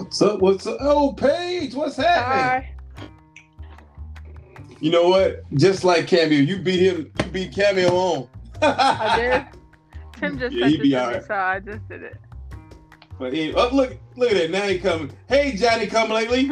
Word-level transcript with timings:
What's 0.00 0.22
up? 0.22 0.40
What's 0.40 0.66
up? 0.66 0.78
Oh, 0.80 1.12
Paige, 1.12 1.74
what's 1.74 1.96
happening? 1.96 2.72
Hi. 2.96 3.08
You 4.80 4.90
know 4.90 5.10
what? 5.10 5.42
Just 5.52 5.84
like 5.84 6.06
Cameo, 6.06 6.38
you 6.38 6.56
beat 6.58 6.80
him. 6.80 7.12
You 7.22 7.30
beat 7.30 7.54
Cameo 7.54 7.90
on. 7.94 8.28
I 8.62 9.16
did. 9.20 9.46
Tim 10.18 10.38
just 10.38 10.56
Yeah, 10.56 10.68
sent 10.68 10.70
he 10.70 10.76
it 10.76 10.78
to 10.78 10.84
me, 10.88 10.96
alright. 10.96 11.24
so 11.26 11.34
I 11.34 11.60
just 11.60 11.86
did 11.86 12.02
it. 12.02 12.16
But 13.18 13.34
he, 13.34 13.52
oh, 13.52 13.68
look, 13.74 13.94
look 14.16 14.30
at 14.32 14.38
that. 14.38 14.50
Now 14.50 14.62
he 14.66 14.78
coming. 14.78 15.12
Hey, 15.28 15.54
Johnny, 15.54 15.86
come 15.86 16.08
lately. 16.08 16.50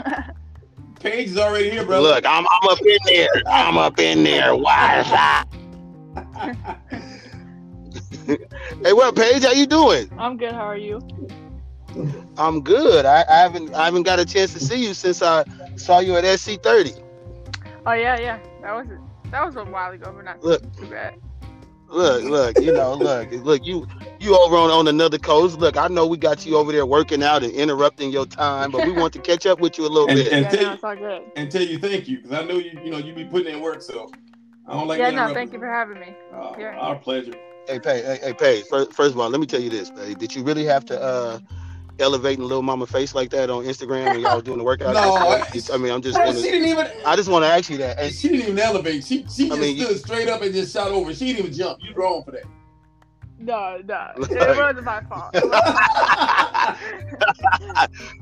Paige 1.01 1.29
is 1.31 1.39
already 1.39 1.71
here, 1.71 1.87
bro. 1.87 2.03
Look, 2.03 2.27
I'm 2.27 2.45
I'm 2.47 2.69
up 2.69 2.81
in 2.83 2.99
there. 3.07 3.29
I'm 3.47 3.79
up 3.79 3.99
in 3.99 4.25
there. 4.25 4.55
Why 4.57 5.01
is 5.01 5.07
that? 5.11 5.47
Hey, 8.85 8.93
what 8.93 9.17
Paige? 9.17 9.45
How 9.45 9.53
you 9.53 9.65
doing? 9.67 10.11
I'm 10.19 10.37
good. 10.37 10.53
How 10.53 10.67
are 10.67 10.77
you? 10.77 11.01
I'm 12.37 12.63
good. 12.63 13.05
I, 13.07 13.25
I 13.29 13.37
haven't 13.39 13.75
I 13.75 13.85
haven't 13.87 14.03
got 14.05 14.19
a 14.21 14.25
chance 14.25 14.53
to 14.55 14.61
see 14.61 14.85
you 14.87 14.95
since 14.95 15.23
I 15.23 15.45
saw 15.77 15.99
you 16.01 16.17
at 16.17 16.25
SC30. 16.25 17.03
Oh 17.87 17.93
yeah, 17.93 18.19
yeah. 18.21 18.39
That 18.63 18.75
was 18.75 18.87
that 19.31 19.45
was 19.45 19.57
a 19.57 19.65
while 19.65 19.93
ago, 19.93 20.13
but 20.15 20.25
not 20.25 20.43
Look. 20.43 20.77
too 20.77 20.87
bad. 20.87 21.15
Look, 21.91 22.23
look, 22.25 22.59
you 22.61 22.73
know, 22.73 22.93
look, 23.01 23.31
look, 23.33 23.65
you 23.67 23.87
you 24.21 24.37
over 24.37 24.57
on, 24.57 24.71
on 24.71 24.89
another 24.89 25.19
coast. 25.19 25.59
Look, 25.59 25.77
I 25.79 25.89
know 25.89 26.07
we 26.07 26.19
got 26.19 26.45
you 26.45 26.57
over 26.57 26.71
there 26.71 26.85
working 26.85 27.23
out 27.23 27.43
and 27.43 27.53
interrupting 27.53 28.11
your 28.11 28.27
time, 28.27 28.71
but 28.71 28.85
we 28.85 28.93
want 28.93 29.15
to 29.15 29.19
catch 29.21 29.47
up 29.47 29.59
with 29.61 29.79
you 29.79 29.87
a 29.87 29.89
little 29.89 30.09
And- 30.09 30.19
bit. 30.19 30.33
and- 30.33 30.43
yeah, 30.45 30.51
tell 30.51 30.61
no, 30.63 30.69
you- 30.69 30.75
it's 30.75 30.85
all 30.85 30.97
good. 30.97 31.23
and 31.37 31.51
tell 31.51 31.63
you 31.63 31.79
thank 31.79 32.07
you 32.09 32.19
because 32.21 32.33
I 32.33 32.45
know 32.45 32.57
you. 32.59 32.79
You 32.85 32.91
know 32.91 32.99
you 32.99 33.15
be 33.15 33.25
putting 33.25 33.55
in 33.55 33.61
work, 33.63 33.81
so 33.81 34.11
I 34.67 34.75
don't 34.75 34.87
like. 34.87 34.99
yeah, 34.99 35.11
no, 35.11 35.33
thank 35.33 35.53
you 35.55 35.59
for 35.59 35.69
having 35.69 35.99
me. 36.01 36.15
Uh, 36.35 36.53
Yeah. 36.59 36.77
Our 36.79 36.97
pleasure. 36.97 37.33
Hey, 37.67 37.79
Paige, 37.81 38.05
hey, 38.05 38.19
hey, 38.23 38.33
Paige, 38.33 38.65
first, 38.65 38.93
first 38.95 39.13
of 39.15 39.21
all, 39.21 39.29
let 39.29 39.41
me 39.41 39.47
tell 39.47 39.61
you 39.61 39.69
this, 39.69 39.91
Paige. 39.91 40.17
Did 40.19 40.35
you 40.35 40.43
really 40.43 40.65
have 40.65 40.85
to 40.87 41.01
uh 41.01 41.39
elevating 42.01 42.45
little 42.45 42.63
mama 42.63 42.87
face 42.87 43.15
like 43.15 43.31
that 43.31 43.51
on 43.51 43.65
Instagram 43.65 44.07
when 44.13 44.21
y'all 44.21 44.35
was 44.37 44.45
doing 44.45 44.59
the 44.59 44.65
workout? 44.65 44.95
No, 44.95 45.15
I, 45.17 45.45
I 45.73 45.77
mean, 45.77 45.93
I'm 45.93 46.03
just 46.03 46.17
Bro, 46.17 46.27
gonna, 46.27 46.41
she 46.41 46.51
didn't 46.51 46.69
even. 46.69 46.87
I 47.05 47.17
just 47.17 47.29
want 47.29 47.45
to 47.45 47.49
ask 47.49 47.69
you 47.71 47.77
that. 47.79 47.99
And, 47.99 48.13
She 48.15 48.29
didn't 48.29 48.43
even 48.43 48.59
elevate. 48.59 49.05
She 49.05 49.27
she 49.29 49.47
I 49.47 49.49
just 49.49 49.61
mean, 49.61 49.77
you- 49.77 49.85
stood 49.85 49.99
straight 49.99 50.29
up 50.29 50.43
and 50.43 50.53
just 50.55 50.73
shot 50.73 50.89
over. 50.91 51.13
She 51.15 51.27
didn't 51.27 51.39
even 51.47 51.53
jump. 51.53 51.79
You 51.83 51.95
wrong 51.95 52.23
for 52.25 52.33
that. 52.33 52.45
No, 53.41 53.81
no, 53.85 54.09
it 54.17 54.57
wasn't 54.57 54.85
my 54.85 55.01
fault. 55.09 55.33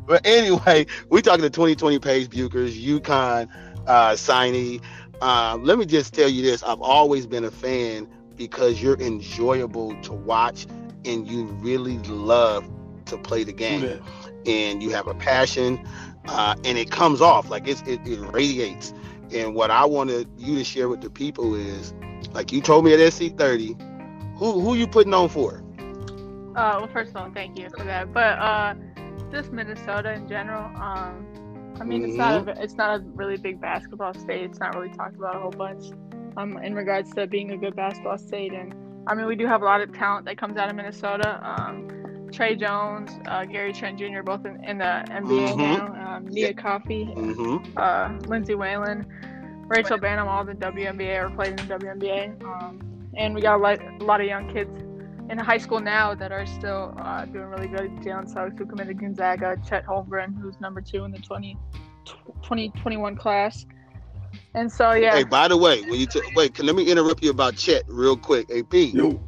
but 0.06 0.26
anyway, 0.26 0.86
we 1.10 1.22
talking 1.22 1.42
to 1.42 1.50
2020 1.50 1.98
Paige 1.98 2.28
Bueckers, 2.28 2.78
UConn 2.82 3.48
uh, 3.86 4.10
signee. 4.10 4.80
Um, 5.22 5.64
let 5.64 5.78
me 5.78 5.86
just 5.86 6.12
tell 6.12 6.28
you 6.28 6.42
this: 6.42 6.62
I've 6.62 6.80
always 6.82 7.26
been 7.26 7.44
a 7.44 7.50
fan 7.50 8.06
because 8.36 8.82
you're 8.82 9.00
enjoyable 9.00 9.98
to 10.02 10.12
watch 10.12 10.66
and 11.06 11.26
you 11.26 11.44
really 11.62 11.96
love 12.00 12.68
to 13.06 13.18
play 13.18 13.44
the 13.44 13.52
game. 13.52 13.80
that. 13.82 14.00
and 14.46 14.82
you 14.82 14.90
have 14.90 15.06
a 15.06 15.14
passion 15.14 15.84
uh, 16.28 16.54
and 16.64 16.76
it 16.78 16.90
comes 16.90 17.20
off 17.20 17.50
like 17.50 17.66
it's, 17.68 17.82
it, 17.82 18.00
it 18.06 18.18
radiates 18.32 18.92
and 19.32 19.54
what 19.54 19.70
i 19.70 19.84
wanted 19.84 20.28
you 20.36 20.56
to 20.56 20.64
share 20.64 20.88
with 20.88 21.00
the 21.00 21.10
people 21.10 21.54
is 21.54 21.92
like 22.32 22.52
you 22.52 22.60
told 22.60 22.84
me 22.84 22.92
at 22.92 23.00
sc30 23.00 23.80
who 24.36 24.60
who 24.60 24.74
you 24.74 24.86
putting 24.86 25.14
on 25.14 25.28
for 25.28 25.62
Uh, 26.56 26.80
well, 26.80 26.88
first 26.88 27.10
of 27.10 27.16
all, 27.16 27.30
thank 27.32 27.58
you 27.58 27.68
for 27.76 27.84
that. 27.84 28.12
But 28.14 28.38
uh, 28.38 28.74
just 29.30 29.52
Minnesota 29.52 30.14
in 30.14 30.26
general. 30.26 30.64
Um, 30.80 31.26
I 31.78 31.84
mean, 31.84 32.04
it's 32.04 32.16
not 32.16 32.48
a, 32.48 32.62
it's 32.62 32.74
not 32.74 33.00
a 33.00 33.04
really 33.14 33.36
big 33.36 33.60
basketball 33.60 34.14
state. 34.14 34.42
It's 34.42 34.58
not 34.58 34.74
really 34.74 34.88
talked 34.94 35.16
about 35.16 35.36
a 35.36 35.40
whole 35.40 35.50
bunch. 35.50 35.92
Um, 36.38 36.58
in 36.58 36.74
regards 36.74 37.12
to 37.14 37.26
being 37.26 37.50
a 37.52 37.56
good 37.56 37.76
basketball 37.76 38.18
state, 38.18 38.52
and 38.52 38.74
I 39.06 39.14
mean, 39.14 39.26
we 39.26 39.36
do 39.36 39.46
have 39.46 39.62
a 39.62 39.64
lot 39.64 39.80
of 39.80 39.92
talent 39.92 40.24
that 40.26 40.38
comes 40.38 40.56
out 40.56 40.68
of 40.70 40.76
Minnesota. 40.76 41.40
Um, 41.42 41.88
Tre 42.36 42.54
Jones, 42.54 43.10
uh, 43.26 43.46
Gary 43.46 43.72
Trent 43.72 43.98
Jr. 43.98 44.22
both 44.22 44.44
in, 44.44 44.62
in 44.62 44.76
the 44.76 44.84
NBA 45.08 45.54
Mhm. 45.54 45.56
now. 45.56 46.16
Um, 46.16 46.26
Nia 46.26 46.52
Coffey, 46.52 47.06
mm-hmm. 47.06 47.78
uh, 47.78 48.18
Lindsay 48.28 48.54
Whalen, 48.54 49.06
Rachel 49.68 49.98
Banham, 49.98 50.26
all 50.26 50.44
the 50.44 50.54
WNBA 50.54 51.24
or 51.24 51.30
played 51.30 51.58
in 51.58 51.66
the 51.66 51.74
WNBA. 51.78 52.44
Um, 52.44 53.08
and 53.16 53.34
we 53.34 53.40
got 53.40 53.56
a 53.56 53.62
lot, 53.62 53.80
a 53.80 54.04
lot 54.04 54.20
of 54.20 54.26
young 54.26 54.52
kids 54.52 54.70
in 55.30 55.38
high 55.38 55.56
school 55.56 55.80
now 55.80 56.14
that 56.14 56.30
are 56.30 56.44
still 56.44 56.94
uh, 56.98 57.24
doing 57.24 57.46
really 57.46 57.68
good. 57.68 57.90
Jalen 58.02 58.28
Suggs, 58.28 58.58
who 58.58 58.66
committed 58.66 59.00
Gonzaga, 59.00 59.56
Chet 59.66 59.86
Holmgren, 59.86 60.38
who's 60.38 60.60
number 60.60 60.82
two 60.82 61.04
in 61.04 61.12
the 61.12 61.18
20, 61.18 61.56
2021 62.04 63.16
class. 63.16 63.64
And 64.52 64.70
so, 64.70 64.92
yeah. 64.92 65.16
hey 65.16 65.24
by 65.24 65.48
the 65.48 65.56
way 65.56 65.80
when 65.82 65.98
you 65.98 66.06
t- 66.06 66.20
wait 66.34 66.54
can 66.54 66.66
let 66.66 66.74
me 66.76 66.90
interrupt 66.90 67.22
you 67.22 67.30
about 67.30 67.56
chet 67.56 67.84
real 67.88 68.16
quick 68.16 68.50
ap 68.50 68.72
Yo, 68.72 69.20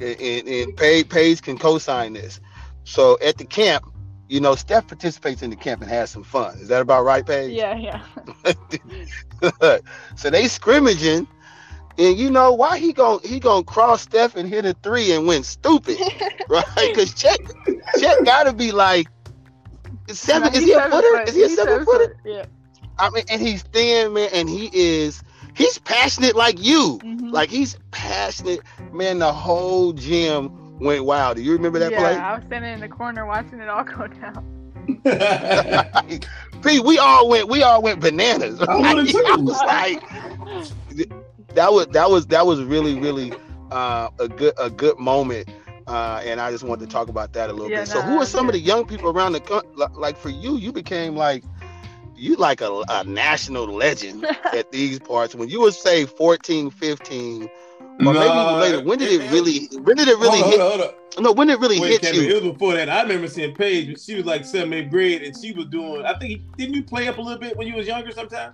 and, 0.00 0.20
and, 0.20 0.48
and 0.48 0.76
Paige, 0.76 1.08
Paige 1.08 1.42
can 1.42 1.58
co-sign 1.58 2.14
this 2.14 2.40
so 2.84 3.18
at 3.24 3.36
the 3.38 3.44
camp 3.44 3.84
you 4.28 4.40
know 4.40 4.54
steph 4.54 4.86
participates 4.86 5.42
in 5.42 5.50
the 5.50 5.56
camp 5.56 5.80
and 5.82 5.90
has 5.90 6.10
some 6.10 6.22
fun 6.24 6.56
is 6.58 6.68
that 6.68 6.80
about 6.82 7.04
right 7.04 7.26
paige 7.26 7.52
yeah, 7.52 7.76
yeah. 7.76 8.00
so 10.16 10.30
they 10.30 10.48
scrimmaging, 10.48 11.26
and 11.98 12.16
you 12.18 12.30
know 12.30 12.52
why 12.52 12.78
he 12.78 12.92
gon' 12.92 13.20
he 13.24 13.38
gonna 13.40 13.64
cross 13.64 14.02
Steph 14.02 14.36
and 14.36 14.48
hit 14.48 14.64
a 14.64 14.74
three 14.82 15.12
and 15.12 15.26
went 15.26 15.44
stupid, 15.46 15.98
right? 16.48 16.64
Because 16.76 17.14
Chet 17.14 17.38
Chet 17.98 18.24
gotta 18.24 18.52
be 18.52 18.72
like 18.72 19.08
seven. 20.08 20.52
No, 20.52 20.58
is 20.58 20.64
he 20.64 20.72
a 20.72 20.80
footer? 20.82 21.08
foot. 21.08 21.28
Is 21.28 21.34
he 21.34 21.42
a 21.42 21.48
He's 21.48 21.56
seven 21.56 21.84
footer? 21.84 22.08
foot. 22.08 22.16
Yeah. 22.24 22.44
I 22.98 23.10
mean, 23.10 23.24
and 23.28 23.40
he's 23.40 23.62
thin, 23.62 24.12
man, 24.12 24.28
and 24.32 24.48
he 24.48 24.70
is 24.72 25.22
he's 25.54 25.78
passionate 25.78 26.36
like 26.36 26.62
you. 26.62 27.00
Mhm. 27.02 27.32
Like 27.32 27.50
he's 27.50 27.76
passionate, 27.90 28.60
man. 28.92 29.18
The 29.18 29.32
whole 29.32 29.92
gym 29.92 30.50
went 30.78 31.04
wild. 31.04 31.36
Do 31.36 31.42
you 31.42 31.52
remember 31.52 31.78
that 31.78 31.92
yeah, 31.92 32.00
play? 32.00 32.14
I 32.14 32.34
was 32.36 32.44
standing 32.46 32.74
in 32.74 32.80
the 32.80 32.88
corner 32.88 33.26
watching 33.26 33.60
it 33.60 33.68
all 33.68 33.84
go 33.84 34.06
down. 34.06 34.50
P, 36.62 36.80
we 36.80 36.98
all 36.98 37.28
went 37.28 37.48
we 37.48 37.62
all 37.62 37.80
went 37.82 38.00
bananas. 38.00 38.60
I. 38.60 38.64
I 38.72 39.36
was 39.36 39.62
like, 39.62 40.02
that 41.54 41.72
was 41.72 41.86
that 41.88 42.10
was 42.10 42.26
that 42.26 42.46
was 42.46 42.62
really 42.62 42.98
really 42.98 43.32
uh, 43.70 44.10
a 44.18 44.28
good 44.28 44.54
a 44.58 44.70
good 44.70 44.98
moment. 44.98 45.48
Uh, 45.86 46.22
and 46.24 46.40
I 46.40 46.50
just 46.50 46.64
wanted 46.64 46.86
to 46.88 46.90
talk 46.90 47.08
about 47.08 47.34
that 47.34 47.50
a 47.50 47.52
little 47.52 47.70
Yeah, 47.70 47.80
bit. 47.80 47.88
So, 47.88 48.00
no, 48.00 48.06
who 48.06 48.14
are 48.14 48.18
that's 48.20 48.30
some 48.30 48.48
of 48.48 48.54
the 48.54 48.58
young 48.58 48.86
people 48.86 49.10
around 49.10 49.32
the 49.32 49.40
country? 49.40 49.70
Like 49.94 50.16
for 50.16 50.30
you, 50.30 50.56
you 50.56 50.72
became 50.72 51.14
like 51.14 51.44
you 52.16 52.36
like 52.36 52.60
a, 52.60 52.82
a 52.88 53.04
national 53.04 53.66
legend 53.66 54.24
at 54.52 54.70
these 54.72 54.98
parts. 54.98 55.34
When 55.34 55.48
you 55.48 55.60
would 55.60 55.74
say 55.74 56.06
14, 56.06 56.70
15, 56.70 57.42
or 57.42 57.48
maybe 57.98 58.14
Nah, 58.14 58.58
later, 58.60 58.80
when 58.82 58.98
did 58.98 59.10
it 59.12 59.30
really? 59.30 59.66
When 59.82 59.96
did 59.96 60.08
it 60.08 60.18
really 60.18 60.38
hold 60.40 60.52
hit? 60.52 60.60
on, 60.60 60.70
hold 60.70 60.80
on. 60.82 61.22
No, 61.22 61.32
when 61.32 61.46
did 61.46 61.54
it 61.54 61.60
really 61.60 61.78
Wait, 61.80 61.92
hit 61.92 62.00
Kevin, 62.02 62.22
you? 62.24 62.36
it 62.36 62.42
was 62.42 62.52
before 62.52 62.74
that. 62.74 62.88
I 62.88 63.02
remember 63.02 63.28
seeing 63.28 63.54
Paige, 63.54 63.88
but 63.92 64.00
she 64.00 64.14
was 64.16 64.24
like 64.24 64.44
seventh, 64.44 64.74
eighth 64.74 64.90
grade, 64.90 65.22
and 65.22 65.36
she 65.36 65.52
was 65.52 65.66
doing. 65.66 66.04
I 66.04 66.14
think 66.18 66.42
didn't 66.56 66.74
you 66.74 66.82
play 66.82 67.06
up 67.08 67.18
a 67.18 67.20
little 67.22 67.38
bit 67.38 67.56
when 67.56 67.66
you 67.68 67.74
was 67.76 67.86
younger? 67.86 68.10
Sometime. 68.10 68.52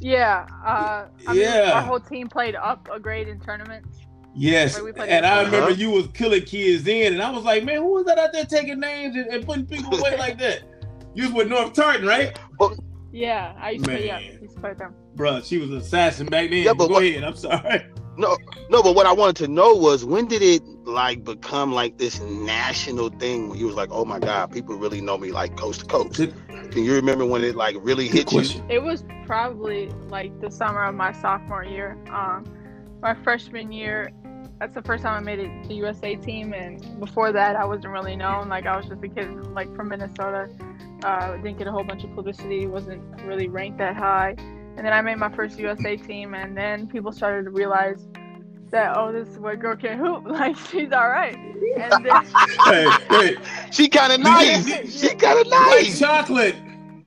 Yeah. 0.00 0.46
Uh, 0.64 1.06
I 1.26 1.32
mean, 1.32 1.36
Yeah. 1.42 1.72
our 1.74 1.82
whole 1.82 2.00
team 2.00 2.28
played 2.28 2.56
up 2.56 2.88
a 2.92 2.98
grade 2.98 3.28
in 3.28 3.38
tournaments. 3.40 3.98
Yes, 4.34 4.74
Like, 4.76 4.84
we 4.84 4.92
played 4.92 5.08
and 5.10 5.26
I 5.26 5.42
Uh-huh. 5.42 5.44
remember 5.46 5.70
you 5.72 5.90
was 5.90 6.06
killing 6.14 6.42
kids 6.44 6.84
then, 6.84 7.14
and 7.14 7.22
I 7.22 7.30
was 7.30 7.42
like, 7.44 7.64
man, 7.64 7.76
who 7.76 7.94
was 7.94 8.06
that 8.06 8.18
out 8.18 8.32
there 8.32 8.44
taking 8.46 8.78
names 8.80 9.16
and, 9.16 9.26
and 9.26 9.44
putting 9.44 9.66
people 9.66 9.98
away 9.98 10.16
like 10.16 10.38
that? 10.38 10.62
You 11.14 11.24
was 11.24 11.32
with 11.32 11.48
North 11.48 11.72
Tartan, 11.72 12.06
right? 12.06 12.38
Yeah, 13.12 13.54
I 13.58 13.70
used 13.70 13.84
to 13.84 13.90
play. 13.90 14.06
Yeah, 14.06 14.20
Man. 14.20 14.38
Used 14.42 14.54
to 14.54 14.60
play 14.60 14.74
them. 14.74 14.94
Bruh, 15.16 15.44
she 15.44 15.58
was 15.58 15.70
an 15.70 15.78
assassin 15.78 16.26
back 16.26 16.50
then. 16.50 16.62
Yeah, 16.62 16.72
but 16.74 16.86
Go 16.88 16.94
what- 16.94 17.02
ahead. 17.04 17.24
I'm 17.24 17.36
sorry. 17.36 17.86
No, 18.16 18.36
no, 18.68 18.82
but 18.82 18.94
what 18.94 19.06
I 19.06 19.12
wanted 19.12 19.36
to 19.36 19.48
know 19.48 19.74
was 19.74 20.04
when 20.04 20.26
did 20.26 20.42
it 20.42 20.62
like 20.84 21.24
become 21.24 21.72
like 21.72 21.96
this 21.96 22.20
national 22.20 23.08
thing 23.08 23.48
when 23.48 23.58
you 23.58 23.66
was 23.66 23.76
like, 23.76 23.88
oh 23.92 24.04
my 24.04 24.18
god, 24.18 24.52
people 24.52 24.76
really 24.76 25.00
know 25.00 25.16
me 25.16 25.32
like 25.32 25.56
coast 25.56 25.80
to 25.80 25.86
coast. 25.86 26.16
Can 26.70 26.84
you 26.84 26.94
remember 26.94 27.24
when 27.24 27.42
it 27.44 27.54
like 27.56 27.76
really 27.80 28.08
Good 28.08 28.28
hit 28.30 28.54
you? 28.54 28.64
It 28.68 28.82
was 28.82 29.04
probably 29.24 29.86
like 30.08 30.38
the 30.40 30.50
summer 30.50 30.84
of 30.84 30.94
my 30.94 31.12
sophomore 31.12 31.64
year. 31.64 31.96
Um, 32.10 32.44
my 33.00 33.14
freshman 33.14 33.72
year, 33.72 34.10
that's 34.58 34.74
the 34.74 34.82
first 34.82 35.02
time 35.02 35.14
I 35.14 35.20
made 35.20 35.38
it 35.38 35.62
to 35.62 35.68
the 35.68 35.74
USA 35.76 36.14
team, 36.16 36.52
and 36.52 37.00
before 37.00 37.32
that, 37.32 37.56
I 37.56 37.64
wasn't 37.64 37.92
really 37.94 38.16
known. 38.16 38.50
Like 38.50 38.66
I 38.66 38.76
was 38.76 38.84
just 38.86 39.02
a 39.02 39.08
kid 39.08 39.30
like 39.54 39.74
from 39.74 39.88
Minnesota. 39.88 40.50
Uh, 41.04 41.36
didn't 41.36 41.58
get 41.58 41.66
a 41.66 41.72
whole 41.72 41.84
bunch 41.84 42.04
of 42.04 42.14
publicity. 42.14 42.66
wasn't 42.66 43.02
really 43.22 43.48
ranked 43.48 43.78
that 43.78 43.96
high. 43.96 44.34
And 44.76 44.86
then 44.86 44.92
I 44.92 45.00
made 45.00 45.16
my 45.16 45.30
first 45.34 45.58
USA 45.58 45.96
team, 45.96 46.34
and 46.34 46.56
then 46.56 46.86
people 46.86 47.12
started 47.12 47.44
to 47.44 47.50
realize 47.50 48.06
that 48.70 48.96
oh, 48.96 49.12
this 49.12 49.36
white 49.36 49.58
girl 49.60 49.76
can 49.76 49.98
hoop. 49.98 50.24
Like 50.28 50.56
she's 50.56 50.92
all 50.92 51.08
right. 51.08 51.36
And 51.36 52.04
then 52.04 52.24
hey, 52.66 52.88
hey, 53.08 53.36
She 53.72 53.88
kind 53.88 54.12
of 54.12 54.18
Yeah. 54.20 54.24
nice. 54.62 55.00
She 55.00 55.08
kind 55.08 55.38
of 55.40 55.46
white 55.46 55.82
nice. 55.84 55.98
chocolate. 55.98 56.54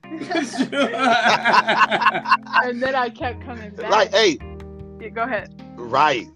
and 2.64 2.82
then 2.82 2.94
I 2.94 3.10
kept 3.10 3.42
coming 3.44 3.70
back. 3.74 3.90
Like, 3.90 4.12
hey, 4.12 4.38
Yeah, 5.00 5.08
go 5.08 5.22
ahead. 5.22 5.60
right. 5.76 6.26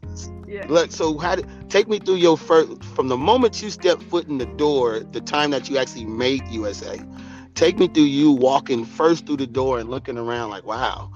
Yeah. 0.46 0.64
Look, 0.68 0.90
so 0.92 1.18
how 1.18 1.34
did 1.36 1.46
take 1.68 1.88
me 1.88 1.98
through 1.98 2.14
your 2.16 2.38
first 2.38 2.82
from 2.82 3.08
the 3.08 3.16
moment 3.18 3.60
you 3.62 3.68
stepped 3.70 4.02
foot 4.04 4.26
in 4.28 4.38
the 4.38 4.46
door, 4.46 5.00
the 5.00 5.20
time 5.20 5.50
that 5.50 5.68
you 5.68 5.76
actually 5.76 6.06
made 6.06 6.46
USA. 6.48 6.98
Take 7.58 7.76
me 7.80 7.88
through 7.88 8.04
you 8.04 8.30
walking 8.30 8.84
first 8.84 9.26
through 9.26 9.38
the 9.38 9.46
door 9.46 9.80
and 9.80 9.90
looking 9.90 10.16
around 10.16 10.50
like, 10.50 10.64
wow. 10.64 11.10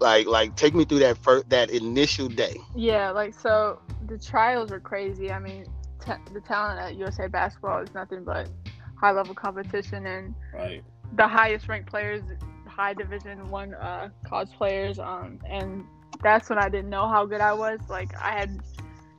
Like, 0.00 0.26
like 0.26 0.56
take 0.56 0.74
me 0.74 0.84
through 0.84 0.98
that 0.98 1.16
first 1.18 1.48
that 1.50 1.70
initial 1.70 2.26
day. 2.26 2.56
Yeah, 2.74 3.12
like 3.12 3.38
so 3.38 3.78
the 4.08 4.18
trials 4.18 4.72
were 4.72 4.80
crazy. 4.80 5.30
I 5.30 5.38
mean, 5.38 5.64
t- 6.04 6.12
the 6.32 6.40
talent 6.40 6.80
at 6.80 6.96
USA 6.96 7.28
basketball 7.28 7.80
is 7.82 7.94
nothing 7.94 8.24
but 8.24 8.48
high 8.96 9.12
level 9.12 9.32
competition 9.32 10.04
and 10.06 10.34
Right. 10.52 10.82
the 11.12 11.28
highest 11.28 11.68
ranked 11.68 11.88
players, 11.88 12.22
high 12.66 12.94
division 12.94 13.48
one 13.48 13.74
uh, 13.74 14.08
college 14.24 14.50
players, 14.58 14.98
um, 14.98 15.38
and 15.48 15.84
that's 16.20 16.48
when 16.50 16.58
I 16.58 16.68
didn't 16.68 16.90
know 16.90 17.06
how 17.08 17.26
good 17.26 17.40
I 17.40 17.52
was. 17.52 17.78
Like 17.88 18.12
I 18.20 18.32
had 18.32 18.58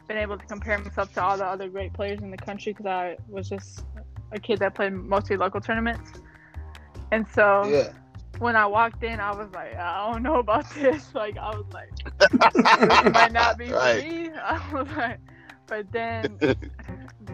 been 0.09 0.17
able 0.17 0.37
to 0.37 0.45
compare 0.45 0.77
myself 0.79 1.13
to 1.13 1.23
all 1.23 1.37
the 1.37 1.45
other 1.45 1.69
great 1.69 1.93
players 1.93 2.21
in 2.21 2.29
the 2.29 2.37
country 2.37 2.73
because 2.73 2.87
I 2.87 3.15
was 3.29 3.47
just 3.47 3.85
a 4.33 4.39
kid 4.39 4.59
that 4.59 4.75
played 4.75 4.91
mostly 4.93 5.37
local 5.37 5.61
tournaments, 5.61 6.11
and 7.11 7.27
so 7.27 7.75
Yeah. 7.75 7.93
when 8.37 8.55
I 8.55 8.65
walked 8.65 9.03
in, 9.03 9.19
I 9.19 9.31
was 9.31 9.49
like, 9.53 9.75
I 9.75 10.11
don't 10.11 10.23
know 10.23 10.39
about 10.39 10.69
this. 10.73 11.13
Like 11.13 11.37
I 11.37 11.49
was 11.55 11.65
like, 11.73 11.93
this 12.83 13.07
might 13.11 13.31
not 13.31 13.57
be 13.57 13.73
Right. 13.73 13.73
for 13.73 13.93
me. 13.93 14.29
I 14.43 14.73
was 14.73 14.87
like, 14.95 15.19
but 15.67 15.91
then 15.91 16.39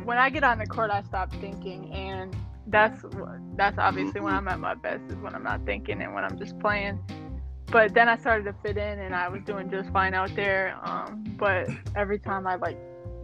when 0.04 0.18
I 0.18 0.30
get 0.30 0.44
on 0.44 0.60
the 0.60 0.68
court, 0.68 0.92
I 0.92 1.02
stop 1.02 1.34
thinking, 1.40 1.92
and 1.94 2.36
that's 2.68 3.04
that's 3.56 3.78
obviously 3.78 4.22
when 4.22 4.34
I'm 4.34 4.48
at 4.48 4.60
my 4.60 4.76
best 4.76 5.04
is 5.10 5.20
when 5.20 5.36
I'm 5.36 5.44
not 5.44 5.66
thinking 5.66 6.02
and 6.02 6.14
when 6.14 6.24
I'm 6.24 6.38
just 6.38 6.60
playing. 6.60 7.00
But 7.72 7.94
then 7.94 8.10
I 8.10 8.16
started 8.18 8.44
to 8.46 8.54
fit 8.64 8.78
in, 8.78 9.00
and 9.00 9.16
I 9.16 9.30
was 9.30 9.44
doing 9.44 9.70
just 9.70 9.92
fine 9.92 10.14
out 10.14 10.36
there. 10.36 10.78
Um, 10.84 11.24
but 11.38 11.70
every 11.96 12.20
time 12.20 12.48
I 12.48 12.56
like 12.56 12.78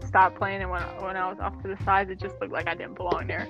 stopped 0.06 0.38
playing, 0.38 0.62
and 0.62 0.72
when 0.72 0.82
I, 0.82 1.04
when 1.04 1.18
I 1.18 1.28
was 1.30 1.40
off 1.40 1.62
to 1.64 1.68
the 1.68 1.78
sides, 1.84 2.10
it 2.12 2.20
just 2.20 2.40
looked 2.42 2.54
like 2.54 2.68
I 2.68 2.76
didn't 2.76 2.96
belong 2.96 3.28
there. 3.28 3.50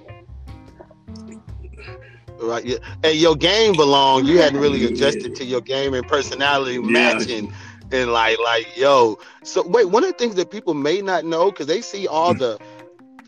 Right. 2.40 2.66
Yeah. 2.66 2.78
And 3.04 3.18
your 3.18 3.36
game 3.36 3.76
belonged. 3.76 4.28
You 4.28 4.40
hadn't 4.40 4.60
really 4.60 4.86
adjusted 4.86 5.36
to 5.36 5.46
your 5.46 5.62
game 5.62 5.94
and 5.94 6.08
personality 6.08 6.80
matching. 6.80 7.54
And 7.92 8.12
like, 8.12 8.38
like, 8.40 8.76
yo. 8.76 9.18
So 9.44 9.66
wait, 9.66 9.86
one 9.86 10.04
of 10.04 10.12
the 10.12 10.18
things 10.18 10.36
that 10.36 10.52
people 10.52 10.74
may 10.74 11.02
not 11.02 11.26
know 11.26 11.52
because 11.52 11.68
they 11.68 11.82
see 11.82 12.08
all 12.08 12.34
mm. 12.34 12.40
the 12.40 12.60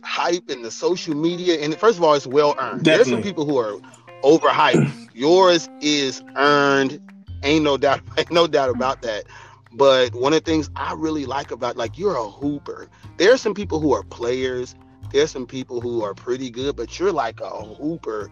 hype 0.04 0.50
and 0.50 0.64
the 0.64 0.72
social 0.72 1.16
media, 1.16 1.62
and 1.62 1.76
first 1.76 1.98
of 1.98 2.04
all, 2.04 2.14
it's 2.14 2.28
well 2.28 2.56
earned. 2.60 2.86
There's 2.86 3.10
some 3.10 3.22
people 3.22 3.46
who 3.46 3.58
are 3.58 3.80
overhyped. 4.24 5.10
Yours 5.14 5.70
is 5.82 6.22
earned. 6.36 7.00
Ain't 7.44 7.64
no 7.64 7.78
doubt. 7.78 8.02
Ain't 8.18 8.32
no 8.32 8.48
doubt 8.48 8.70
about 8.70 9.02
that. 9.04 9.26
But 9.72 10.14
one 10.16 10.34
of 10.34 10.44
the 10.44 10.52
things 10.52 10.70
I 10.76 10.94
really 10.94 11.26
like 11.26 11.52
about 11.52 11.78
like 11.78 11.98
you're 11.98 12.16
a 12.16 12.30
hooper. 12.30 12.90
There 13.18 13.34
are 13.34 13.38
some 13.38 13.54
people 13.54 13.80
who 13.80 13.94
are 13.94 14.04
players. 14.04 14.76
There's 15.12 15.32
some 15.32 15.46
people 15.46 15.82
who 15.82 16.04
are 16.04 16.14
pretty 16.14 16.50
good, 16.50 16.76
but 16.76 17.00
you're 17.00 17.12
like 17.12 17.40
a 17.40 17.50
hooper. 17.50 18.30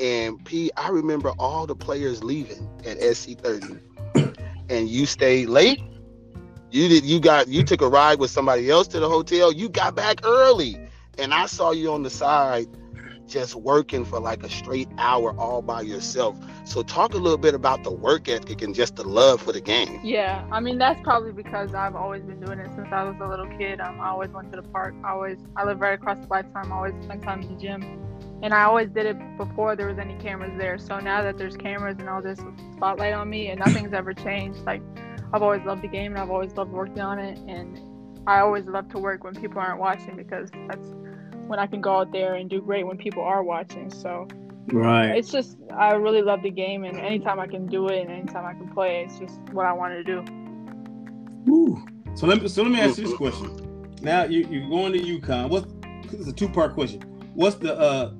And 0.00 0.42
P, 0.44 0.70
I 0.76 0.88
remember 0.88 1.30
all 1.38 1.66
the 1.66 1.76
players 1.76 2.24
leaving 2.24 2.68
at 2.86 2.98
SC30, 2.98 3.80
and 4.70 4.88
you 4.88 5.04
stayed 5.04 5.48
late. 5.48 5.82
You 6.70 6.88
did. 6.88 7.04
You 7.04 7.20
got. 7.20 7.48
You 7.48 7.62
took 7.62 7.82
a 7.82 7.88
ride 7.88 8.18
with 8.18 8.30
somebody 8.30 8.70
else 8.70 8.88
to 8.88 9.00
the 9.00 9.08
hotel. 9.08 9.52
You 9.52 9.68
got 9.68 9.94
back 9.94 10.20
early, 10.24 10.78
and 11.18 11.34
I 11.34 11.46
saw 11.46 11.72
you 11.72 11.92
on 11.92 12.02
the 12.02 12.10
side, 12.10 12.68
just 13.26 13.54
working 13.56 14.04
for 14.04 14.20
like 14.20 14.42
a 14.42 14.48
straight 14.48 14.88
hour 14.98 15.34
all 15.38 15.62
by 15.62 15.82
yourself. 15.82 16.36
So 16.64 16.82
talk 16.82 17.14
a 17.14 17.18
little 17.18 17.38
bit 17.38 17.54
about 17.54 17.82
the 17.82 17.90
work 17.92 18.28
ethic 18.28 18.62
and 18.62 18.74
just 18.74 18.96
the 18.96 19.02
love 19.04 19.42
for 19.42 19.52
the 19.52 19.60
game. 19.60 20.00
Yeah, 20.02 20.46
I 20.52 20.60
mean 20.60 20.78
that's 20.78 21.00
probably 21.02 21.32
because 21.32 21.74
I've 21.74 21.96
always 21.96 22.22
been 22.22 22.40
doing 22.40 22.58
it 22.58 22.70
since 22.74 22.88
I 22.92 23.04
was 23.04 23.16
a 23.20 23.26
little 23.26 23.48
kid. 23.58 23.80
Um, 23.80 24.00
I 24.00 24.08
always 24.08 24.30
went 24.30 24.50
to 24.52 24.56
the 24.60 24.68
park. 24.68 24.94
I 25.04 25.10
always 25.10 25.38
I 25.56 25.64
live 25.64 25.80
right 25.80 25.94
across 25.94 26.18
the 26.18 26.28
lifetime. 26.28 26.72
I 26.72 26.76
always 26.76 26.94
spent 27.04 27.22
time 27.22 27.42
in 27.42 27.48
the 27.48 27.60
gym, 27.60 27.82
and 28.42 28.54
I 28.54 28.64
always 28.64 28.88
did 28.90 29.06
it 29.06 29.36
before 29.36 29.76
there 29.76 29.86
was 29.86 29.98
any 29.98 30.14
cameras 30.18 30.52
there. 30.58 30.78
So 30.78 30.98
now 30.98 31.22
that 31.22 31.36
there's 31.36 31.56
cameras 31.56 31.96
and 31.98 32.08
all 32.08 32.22
this 32.22 32.40
spotlight 32.72 33.12
on 33.12 33.28
me, 33.28 33.48
and 33.48 33.60
nothing's 33.60 33.92
ever 33.92 34.14
changed. 34.14 34.60
Like 34.60 34.82
I've 35.32 35.42
always 35.42 35.62
loved 35.64 35.82
the 35.82 35.88
game, 35.88 36.12
and 36.12 36.20
I've 36.20 36.30
always 36.30 36.52
loved 36.54 36.72
working 36.72 37.00
on 37.00 37.18
it, 37.18 37.38
and 37.46 37.78
I 38.26 38.40
always 38.40 38.66
love 38.66 38.88
to 38.90 38.98
work 38.98 39.24
when 39.24 39.34
people 39.34 39.60
aren't 39.60 39.80
watching 39.80 40.16
because 40.16 40.50
that's 40.68 40.88
when 41.46 41.58
I 41.58 41.66
can 41.66 41.80
go 41.80 41.98
out 41.98 42.12
there 42.12 42.34
and 42.34 42.48
do 42.48 42.60
great 42.60 42.86
when 42.86 42.96
people 42.96 43.22
are 43.22 43.42
watching. 43.42 43.90
So 43.90 44.28
Right. 44.72 45.16
it's 45.16 45.30
just 45.30 45.56
I 45.74 45.94
really 45.94 46.22
love 46.22 46.42
the 46.42 46.50
game, 46.50 46.84
and 46.84 46.96
anytime 46.96 47.40
I 47.40 47.46
can 47.46 47.66
do 47.66 47.88
it 47.88 48.02
and 48.02 48.10
anytime 48.10 48.44
I 48.44 48.52
can 48.54 48.68
play, 48.68 49.02
it's 49.04 49.18
just 49.18 49.40
what 49.52 49.66
I 49.66 49.72
want 49.72 49.94
to 49.94 50.04
do. 50.04 50.24
Woo. 51.46 51.84
So 52.14 52.26
let 52.26 52.42
me 52.42 52.48
so 52.48 52.62
let 52.62 52.70
me 52.72 52.80
ask 52.80 52.98
you 52.98 53.04
this 53.04 53.16
question. 53.16 53.88
Now 54.02 54.24
you 54.24 54.46
you're 54.50 54.68
going 54.68 54.92
to 54.92 54.98
UConn. 54.98 55.48
What? 55.48 55.66
It's 56.12 56.28
a 56.28 56.32
two 56.32 56.48
part 56.48 56.74
question. 56.74 57.00
What's 57.34 57.56
the 57.56 57.78
uh 57.78 58.12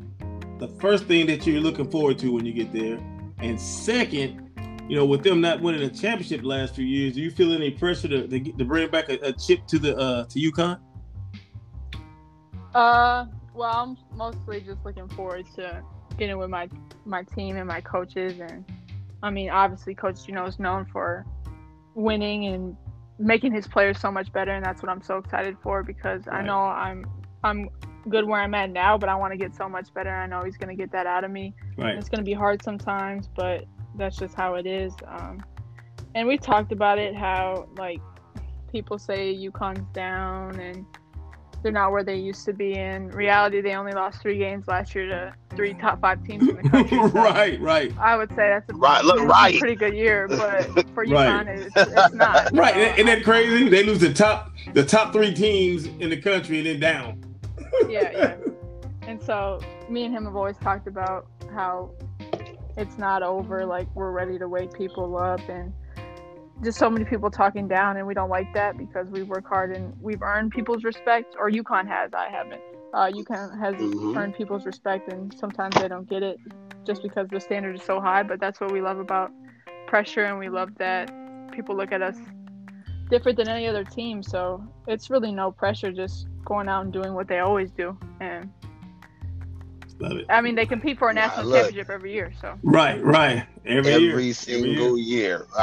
the 0.60 0.68
first 0.80 1.06
thing 1.06 1.26
that 1.26 1.46
you're 1.46 1.60
looking 1.60 1.90
forward 1.90 2.18
to 2.20 2.32
when 2.32 2.44
you 2.44 2.52
get 2.52 2.72
there? 2.72 2.98
And 3.38 3.58
second, 3.58 4.50
Geno, 4.88 5.06
with 5.06 5.24
them 5.24 5.40
not 5.40 5.60
winning 5.60 5.82
a 5.82 5.88
championship 5.88 6.42
the 6.42 6.46
last 6.46 6.74
few 6.74 6.84
years, 6.84 7.14
do 7.14 7.22
you 7.22 7.30
feel 7.30 7.52
any 7.52 7.70
pressure 7.70 8.08
to 8.08 8.28
to, 8.28 8.40
to 8.40 8.64
bring 8.64 8.90
back 8.90 9.08
a, 9.08 9.14
a 9.26 9.32
chip 9.32 9.66
to 9.68 9.78
the 9.78 9.96
uh 9.96 10.26
to 10.26 10.38
UConn? 10.38 10.78
Uh, 12.74 13.26
well, 13.54 13.72
I'm 13.72 13.96
mostly 14.16 14.60
just 14.60 14.84
looking 14.84 15.08
forward 15.08 15.46
to 15.56 15.82
getting 16.18 16.38
with 16.38 16.50
my 16.50 16.68
my 17.04 17.22
team 17.22 17.56
and 17.56 17.66
my 17.66 17.80
coaches, 17.80 18.38
and 18.38 18.64
I 19.22 19.30
mean, 19.30 19.50
obviously, 19.50 19.94
Coach 19.94 20.28
you 20.28 20.34
know 20.34 20.44
is 20.44 20.58
known 20.58 20.84
for 20.84 21.24
winning 21.94 22.46
and 22.46 22.76
making 23.18 23.52
his 23.52 23.66
players 23.66 23.98
so 23.98 24.10
much 24.10 24.32
better, 24.32 24.52
and 24.52 24.64
that's 24.64 24.82
what 24.82 24.90
I'm 24.90 25.02
so 25.02 25.16
excited 25.16 25.56
for 25.62 25.82
because 25.82 26.28
I 26.30 26.42
know 26.42 26.60
I'm 26.60 27.06
I'm 27.42 27.70
good 28.08 28.24
where 28.26 28.40
I'm 28.40 28.54
at 28.54 28.70
now, 28.70 28.96
but 28.98 29.08
I 29.08 29.14
want 29.14 29.32
to 29.32 29.36
get 29.36 29.54
so 29.54 29.68
much 29.68 29.92
better. 29.94 30.10
I 30.10 30.26
know 30.26 30.42
he's 30.42 30.56
gonna 30.56 30.74
get 30.74 30.90
that 30.92 31.06
out 31.06 31.24
of 31.24 31.30
me. 31.30 31.54
Right. 31.76 31.96
It's 31.96 32.08
gonna 32.08 32.22
be 32.22 32.32
hard 32.32 32.62
sometimes, 32.62 33.28
but 33.34 33.64
that's 33.96 34.16
just 34.16 34.34
how 34.34 34.54
it 34.54 34.66
is. 34.66 34.94
Um, 35.06 35.42
and 36.14 36.26
we 36.26 36.38
talked 36.38 36.72
about 36.72 36.98
it 36.98 37.14
how 37.14 37.68
like 37.76 38.00
people 38.72 38.98
say 38.98 39.34
UConn's 39.34 39.86
down 39.92 40.58
and 40.60 40.84
they're 41.62 41.72
not 41.72 41.92
where 41.92 42.02
they 42.02 42.16
used 42.16 42.46
to 42.46 42.54
be. 42.54 42.72
In 42.74 43.08
reality, 43.08 43.60
they 43.60 43.74
only 43.74 43.92
lost 43.92 44.22
three 44.22 44.38
games 44.38 44.66
last 44.66 44.94
year 44.94 45.06
to 45.08 45.34
three 45.54 45.74
top 45.74 46.00
five 46.00 46.24
teams 46.24 46.48
in 46.48 46.56
the 46.56 46.62
country. 46.70 46.96
so 46.96 47.06
right, 47.08 47.60
right. 47.60 47.92
I 47.98 48.16
would 48.16 48.30
say 48.30 48.48
that's 48.48 48.70
a, 48.70 48.74
Right, 48.74 49.04
look, 49.04 49.20
right. 49.28 49.58
pretty 49.58 49.74
good 49.74 49.92
year, 49.94 50.26
but 50.26 50.64
for 50.94 51.04
Right. 51.06 51.46
UConn, 51.46 51.48
it's, 51.48 51.76
it's 51.76 52.14
not. 52.14 52.52
Right. 52.54 52.74
So, 52.74 52.80
Isn't 52.94 53.06
that 53.06 53.24
crazy? 53.24 53.68
They 53.68 53.82
lose 53.82 53.98
the 54.00 54.12
top 54.14 54.52
the 54.72 54.84
top 54.84 55.12
three 55.12 55.34
teams 55.34 55.84
in 55.84 56.08
the 56.08 56.16
country 56.16 56.58
and 56.58 56.66
then 56.66 56.80
down. 56.80 57.24
Yeah, 57.88 58.10
yeah. 58.12 58.36
And 59.06 59.22
so 59.22 59.60
me 59.88 60.04
and 60.04 60.14
him 60.14 60.24
have 60.24 60.36
always 60.36 60.56
talked 60.58 60.86
about 60.86 61.26
how 61.52 61.90
it's 62.76 62.98
not 62.98 63.22
over. 63.22 63.66
Like 63.66 63.88
we're 63.94 64.12
ready 64.12 64.38
to 64.38 64.48
wake 64.48 64.72
people 64.72 65.16
up, 65.16 65.40
and 65.48 65.72
just 66.62 66.78
so 66.78 66.90
many 66.90 67.04
people 67.04 67.30
talking 67.30 67.68
down, 67.68 67.96
and 67.96 68.06
we 68.06 68.14
don't 68.14 68.30
like 68.30 68.52
that 68.54 68.76
because 68.76 69.08
we 69.08 69.22
work 69.22 69.46
hard 69.48 69.74
and 69.74 69.94
we've 70.00 70.22
earned 70.22 70.52
people's 70.52 70.84
respect. 70.84 71.34
Or 71.38 71.50
UConn 71.50 71.88
has, 71.88 72.12
I 72.14 72.28
haven't. 72.28 72.60
Uh, 72.92 73.06
UConn 73.06 73.58
has 73.58 73.74
Mhm. 73.74 74.16
earned 74.16 74.34
people's 74.34 74.66
respect, 74.66 75.08
and 75.08 75.32
sometimes 75.34 75.76
they 75.78 75.88
don't 75.88 76.08
get 76.08 76.22
it 76.22 76.38
just 76.84 77.02
because 77.02 77.28
the 77.28 77.40
standard 77.40 77.76
is 77.76 77.82
so 77.82 78.00
high. 78.00 78.22
But 78.22 78.40
that's 78.40 78.60
what 78.60 78.72
we 78.72 78.80
love 78.80 78.98
about 78.98 79.30
pressure, 79.86 80.24
and 80.24 80.38
we 80.38 80.48
love 80.48 80.74
that 80.76 81.10
people 81.52 81.76
look 81.76 81.92
at 81.92 82.02
us 82.02 82.18
different 83.10 83.36
than 83.36 83.48
any 83.48 83.66
other 83.66 83.84
team. 83.84 84.22
So 84.22 84.62
it's 84.86 85.10
really 85.10 85.32
no 85.32 85.50
pressure, 85.52 85.92
just 85.92 86.26
going 86.44 86.68
out 86.68 86.84
and 86.84 86.92
doing 86.92 87.14
what 87.14 87.28
they 87.28 87.40
always 87.40 87.70
do. 87.70 87.96
And 88.20 88.50
Love 90.00 90.16
it. 90.16 90.26
I 90.30 90.40
mean, 90.40 90.54
they 90.54 90.64
compete 90.64 90.98
for 90.98 91.10
a 91.10 91.14
national 91.14 91.46
look. 91.46 91.60
championship 91.64 91.90
every 91.90 92.12
year. 92.14 92.32
So 92.40 92.58
Right, 92.62 93.02
right. 93.04 93.46
Every, 93.66 93.92
every 93.92 94.24
year. 94.24 94.34
single 94.34 94.98
year. 94.98 95.46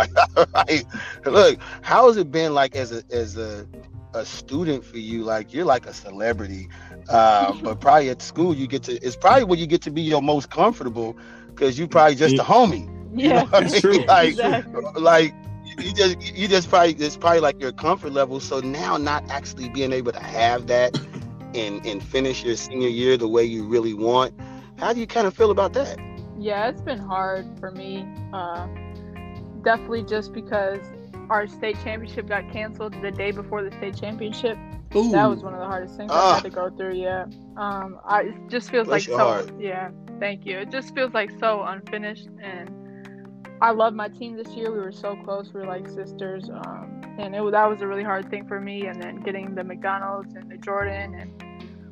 Right? 0.53 0.85
Look, 1.25 1.59
how 1.81 2.07
has 2.07 2.17
it 2.17 2.31
been 2.31 2.53
like 2.53 2.75
as 2.75 2.91
a 2.91 3.03
as 3.11 3.35
a 3.37 3.67
a 4.13 4.23
student 4.25 4.85
for 4.85 4.99
you? 4.99 5.23
Like 5.23 5.53
you're 5.53 5.65
like 5.65 5.87
a 5.87 5.93
celebrity, 5.93 6.69
uh, 7.09 7.53
but 7.63 7.81
probably 7.81 8.09
at 8.09 8.21
school 8.21 8.53
you 8.53 8.67
get 8.67 8.83
to. 8.83 8.93
It's 9.03 9.15
probably 9.15 9.45
where 9.45 9.57
you 9.57 9.65
get 9.65 9.81
to 9.83 9.91
be 9.91 10.03
your 10.03 10.21
most 10.21 10.51
comfortable 10.51 11.17
because 11.47 11.79
you 11.79 11.87
probably 11.87 12.15
just 12.15 12.37
a 12.37 12.43
homie. 12.43 12.87
You 13.19 13.29
know 13.29 13.35
yeah, 13.35 13.43
what 13.45 13.63
I 13.63 13.67
mean? 13.69 13.81
true. 13.81 14.05
Like, 14.07 14.29
exactly. 14.29 14.83
like 15.01 15.33
you 15.79 15.93
just 15.93 16.21
you 16.35 16.47
just 16.47 16.69
probably 16.69 16.93
it's 16.93 17.17
probably 17.17 17.39
like 17.39 17.59
your 17.59 17.71
comfort 17.71 18.11
level. 18.11 18.39
So 18.39 18.59
now 18.59 18.97
not 18.97 19.23
actually 19.29 19.69
being 19.69 19.91
able 19.93 20.11
to 20.11 20.19
have 20.23 20.67
that 20.67 20.97
and 21.53 21.85
and 21.85 22.01
finish 22.03 22.43
your 22.43 22.55
senior 22.55 22.89
year 22.89 23.17
the 23.17 23.27
way 23.27 23.43
you 23.43 23.65
really 23.67 23.93
want. 23.93 24.33
How 24.77 24.93
do 24.93 24.99
you 24.99 25.07
kind 25.07 25.27
of 25.27 25.33
feel 25.35 25.51
about 25.51 25.73
that? 25.73 25.97
Yeah, 26.37 26.67
it's 26.69 26.81
been 26.81 26.99
hard 26.99 27.45
for 27.59 27.71
me. 27.71 28.05
Uh, 28.33 28.67
definitely 29.63 30.03
just 30.03 30.33
because 30.33 30.79
our 31.29 31.47
state 31.47 31.77
championship 31.83 32.27
got 32.27 32.49
canceled 32.51 32.93
the 33.01 33.11
day 33.11 33.31
before 33.31 33.63
the 33.63 33.71
state 33.71 33.95
championship. 33.97 34.57
Ooh. 34.95 35.11
That 35.11 35.25
was 35.25 35.43
one 35.43 35.53
of 35.53 35.59
the 35.59 35.65
hardest 35.65 35.97
things 35.97 36.11
I 36.11 36.15
Ah. 36.15 36.33
had 36.35 36.43
to 36.43 36.49
go 36.49 36.69
through. 36.69 36.95
Yeah. 36.95 37.25
Um, 37.57 37.99
I 38.05 38.21
it 38.21 38.49
just 38.49 38.69
feels 38.71 38.87
Bless 38.87 39.07
like 39.07 39.17
so. 39.17 39.17
heart. 39.17 39.51
Yeah. 39.59 39.91
Thank 40.19 40.45
you. 40.45 40.57
It 40.59 40.71
just 40.71 40.93
feels 40.95 41.13
like 41.13 41.31
so 41.39 41.63
unfinished, 41.63 42.27
and 42.41 42.69
I 43.61 43.71
love 43.71 43.93
my 43.93 44.07
team 44.07 44.35
this 44.37 44.49
year. 44.49 44.71
We 44.71 44.79
were 44.79 44.91
so 44.91 45.15
close. 45.23 45.51
We 45.53 45.61
were 45.61 45.65
like 45.67 45.87
sisters. 45.87 46.49
Um, 46.49 47.01
and 47.17 47.35
it 47.35 47.51
that 47.51 47.69
was 47.69 47.81
a 47.81 47.87
really 47.87 48.03
hard 48.03 48.29
thing 48.29 48.47
for 48.47 48.59
me. 48.61 48.85
And 48.85 49.01
then 49.01 49.21
getting 49.21 49.55
the 49.55 49.63
McDonald's 49.63 50.35
and 50.35 50.49
the 50.51 50.57
Jordan 50.57 51.15
and, 51.15 51.43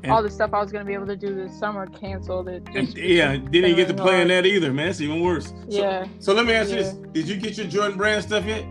And- 0.04 0.12
all 0.12 0.22
the 0.22 0.30
stuff 0.30 0.52
I 0.54 0.62
was 0.62 0.72
gonna 0.72 0.86
be 0.86 0.94
able 0.94 1.08
to 1.08 1.16
do 1.16 1.34
this 1.34 1.58
summer 1.58 1.88
canceled. 1.88 2.48
It 2.50 2.64
And, 2.76 2.94
yeah, 2.96 3.32
didn't 3.36 3.56
even 3.56 3.76
get 3.76 3.88
to 3.88 3.94
been 3.96 4.04
play 4.04 4.22
in 4.22 4.28
that 4.28 4.46
either, 4.46 4.72
man. 4.72 4.90
It's 4.90 5.02
even 5.02 5.22
worse. 5.22 5.48
So, 5.48 5.56
Yeah. 5.70 6.06
So 6.20 6.34
let 6.34 6.46
me 6.46 6.54
ask 6.54 6.70
you 6.70 6.76
this: 6.76 6.94
Did 6.94 7.28
you 7.28 7.38
get 7.38 7.58
your 7.58 7.66
Jordan 7.68 7.98
Brand 7.98 8.24
stuff 8.24 8.46
yet? 8.46 8.64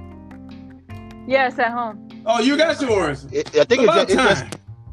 Yeah, 1.27 1.49
it's 1.49 1.59
at 1.59 1.73
home. 1.73 2.09
Oh, 2.27 2.39
you 2.41 2.57
got 2.57 2.81
yours. 2.81 3.27
It, 3.33 3.49
I 3.57 3.65
think 3.65 3.83
it, 3.83 3.85
About 3.85 4.07
ju- 4.09 4.15
it 4.15 4.17
just. 4.19 4.45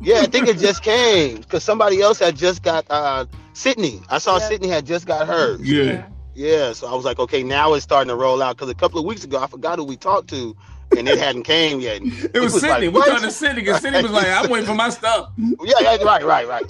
Yeah, 0.04 0.22
I 0.22 0.26
think 0.26 0.48
it 0.48 0.58
just 0.58 0.82
came 0.82 1.38
because 1.42 1.64
somebody 1.64 2.02
else 2.02 2.18
had 2.18 2.36
just 2.36 2.64
got 2.64 2.86
uh 2.90 3.26
Sydney. 3.54 4.02
I 4.10 4.18
saw 4.18 4.40
Yeah. 4.40 4.48
Sydney 4.48 4.70
had 4.70 4.86
just 4.88 5.06
got 5.06 5.28
hers. 5.28 5.62
Yeah. 5.62 6.08
Yeah, 6.34 6.74
so 6.74 6.88
I 6.88 6.96
was 6.96 7.04
like, 7.06 7.20
okay, 7.20 7.44
now 7.44 7.74
it's 7.74 7.84
starting 7.84 8.10
to 8.10 8.16
roll 8.16 8.42
out. 8.42 8.56
Because 8.58 8.70
a 8.70 8.76
couple 8.76 9.00
of 9.00 9.06
weeks 9.06 9.24
ago, 9.24 9.40
I 9.42 9.48
forgot 9.48 9.78
who 9.80 9.84
we 9.84 9.98
talked 9.98 10.30
to, 10.30 10.56
and 10.98 11.08
it 11.08 11.18
hadn't 11.20 11.44
came 11.44 11.80
yet. 11.80 12.02
It 12.34 12.40
was, 12.40 12.54
like, 12.62 12.72
Sydney. 12.74 12.88
we 12.88 13.00
what? 13.00 13.08
talking 13.08 13.24
to 13.24 13.32
Sydney 13.32 13.62
because 13.64 13.82
Sydney 13.82 14.02
was 14.02 14.12
like, 14.12 14.28
I'm 14.28 14.50
waiting 14.50 14.68
for 14.68 14.76
my 14.76 14.90
stuff. 14.90 15.32
Yeah, 15.38 15.74
yeah, 15.82 16.04
right, 16.04 16.24
right, 16.24 16.48
right. 16.48 16.66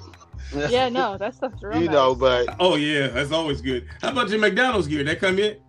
Yeah, 0.69 0.89
no, 0.89 1.17
that 1.17 1.35
stuff's 1.35 1.63
real. 1.63 1.79
You 1.79 1.85
nice. 1.85 1.93
know, 1.93 2.13
but 2.13 2.55
Oh 2.59 2.75
yeah, 2.75 3.07
that's 3.07 3.31
always 3.31 3.61
good. 3.61 3.87
How 4.01 4.11
about 4.11 4.29
your 4.29 4.39
McDonald's 4.39 4.85
gear? 4.85 5.01
That 5.05 5.19
come 5.21 5.37
yet? 5.37 5.61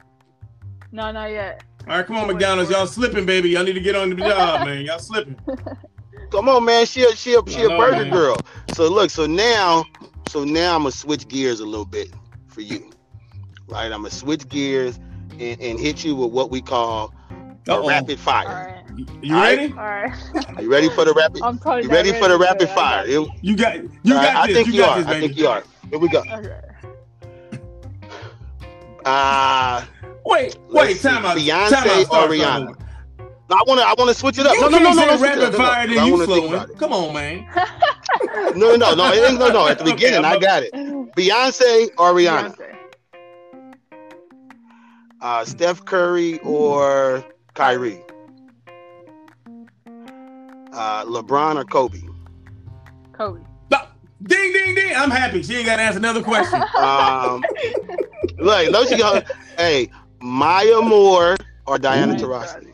No, 0.90 1.12
not 1.12 1.30
yet. 1.30 1.62
All 1.86 1.96
right, 1.98 2.06
come 2.06 2.16
on, 2.16 2.26
McDonald's. 2.26 2.68
Y'all 2.70 2.88
slipping, 2.88 3.24
baby. 3.24 3.50
Y'all 3.50 3.62
need 3.62 3.74
to 3.74 3.80
get 3.80 3.94
on 3.94 4.10
the 4.10 4.16
job, 4.16 4.66
man. 4.66 4.84
Y'all 4.84 4.98
slipping. 4.98 5.36
come 6.32 6.48
on, 6.48 6.64
man, 6.64 6.84
she 6.86 7.02
a 7.04 7.14
she 7.14 7.34
a 7.34 7.48
she 7.48 7.62
a 7.62 7.66
I 7.66 7.68
know, 7.68 7.78
burger 7.78 7.96
man. 8.04 8.10
girl. 8.10 8.36
So 8.74 8.88
look, 8.88 9.10
so 9.10 9.24
now, 9.26 9.84
so 10.28 10.42
now 10.42 10.74
I'm 10.74 10.82
gonna 10.82 10.90
switch 10.90 11.28
gears 11.28 11.60
a 11.60 11.64
little 11.66 11.86
bit 11.86 12.08
for 12.48 12.60
you, 12.62 12.90
right? 13.72 13.84
I'm 13.92 13.98
gonna 14.02 14.10
switch 14.10 14.48
gears 14.48 14.98
and, 15.38 15.60
and 15.60 15.80
hit 15.80 16.04
you 16.04 16.14
with 16.14 16.30
what 16.30 16.50
we 16.50 16.60
call 16.62 17.12
a 17.68 17.72
Uh-oh. 17.72 17.88
rapid 17.88 18.18
fire. 18.18 18.84
right, 18.88 19.08
You 19.22 19.34
All 19.34 19.40
right. 19.40 19.58
ready? 19.58 19.72
all 19.72 19.78
right. 19.78 20.12
Are 20.56 20.62
you 20.62 20.70
ready 20.70 20.88
for 20.90 21.04
the 21.04 21.12
rapid? 21.14 21.42
I'm 21.42 21.58
probably 21.58 21.82
You 21.82 21.88
not 21.88 21.94
ready 21.94 22.12
for 22.12 22.28
the 22.28 22.38
rapid 22.38 22.68
I 22.70 22.74
fire? 22.74 22.96
got 23.06 23.08
it. 23.08 23.12
It- 23.22 23.28
You 23.42 23.56
got 23.56 23.76
you 23.82 23.90
I- 24.16 24.24
got 24.24 24.36
I 24.36 24.46
this. 24.48 24.56
think 24.56 24.66
you 24.68 24.72
you, 24.74 24.80
got 24.80 24.90
are. 24.98 25.02
this, 25.02 25.06
I 25.08 25.20
think 25.20 25.36
you 25.36 25.46
are. 25.48 25.62
Here 25.90 25.98
we 25.98 26.08
go. 26.08 26.20
Okay. 26.20 26.58
Uh 29.04 29.84
Wait, 30.24 30.56
wait, 30.70 31.00
time 31.00 31.26
out. 31.26 31.36
Beyonce 31.36 31.70
time 31.70 31.88
out. 31.88 31.98
or 31.98 32.04
Start, 32.04 32.30
Rihanna? 32.30 32.62
start. 32.74 32.78
no, 33.50 33.56
I 33.56 33.62
wanna 33.66 33.82
I 33.82 33.94
wanna 33.98 34.14
switch 34.14 34.38
it 34.38 34.46
up. 34.46 34.54
You 34.54 34.60
No, 34.60 34.68
no, 34.68 34.78
no, 34.78 34.84
can't 34.84 34.96
no, 34.96 35.02
say 35.02 35.06
no, 35.16 35.22
rapid. 35.22 35.38
No, 35.40 35.50
no. 35.50 35.56
fire, 35.56 35.80
I 35.82 35.86
then 35.86 36.06
you 36.06 36.12
wanna 36.12 36.26
think 36.26 36.46
about 36.48 36.66
flowing. 36.66 36.78
Come 36.78 36.92
on, 36.92 37.12
man. 37.14 37.46
No, 38.56 38.76
no, 38.76 38.94
no, 38.94 39.12
it 39.12 39.28
ain't- 39.28 39.38
no, 39.40 39.48
no. 39.48 39.66
At 39.66 39.78
the 39.78 39.84
beginning, 39.92 40.24
I'm 40.24 40.36
I 40.36 40.38
got 40.38 40.62
it. 40.62 40.72
Beyonce 41.16 41.88
or 41.98 42.12
Rihanna? 42.12 42.54
Beyonce. 45.22 45.40
Uh, 45.40 45.44
Steph 45.44 45.84
Curry 45.84 46.38
or 46.40 47.24
Kyrie? 47.54 48.02
Uh, 50.72 51.04
LeBron 51.04 51.56
or 51.56 51.64
Kobe? 51.64 51.98
Kobe. 53.12 53.40
No. 53.70 53.78
Ding, 54.22 54.52
ding, 54.52 54.74
ding. 54.74 54.94
I'm 54.96 55.10
happy. 55.10 55.42
She 55.42 55.56
ain't 55.56 55.66
got 55.66 55.76
to 55.76 55.82
ask 55.82 55.96
another 55.96 56.22
question. 56.22 56.62
Um, 56.76 57.42
look, 58.38 58.72
don't 58.72 58.90
you 58.90 58.98
go? 58.98 59.20
Hey, 59.56 59.90
Maya 60.20 60.80
Moore 60.80 61.36
or 61.66 61.78
Diana 61.78 62.14
Ooh. 62.14 62.16
Taurasi? 62.16 62.72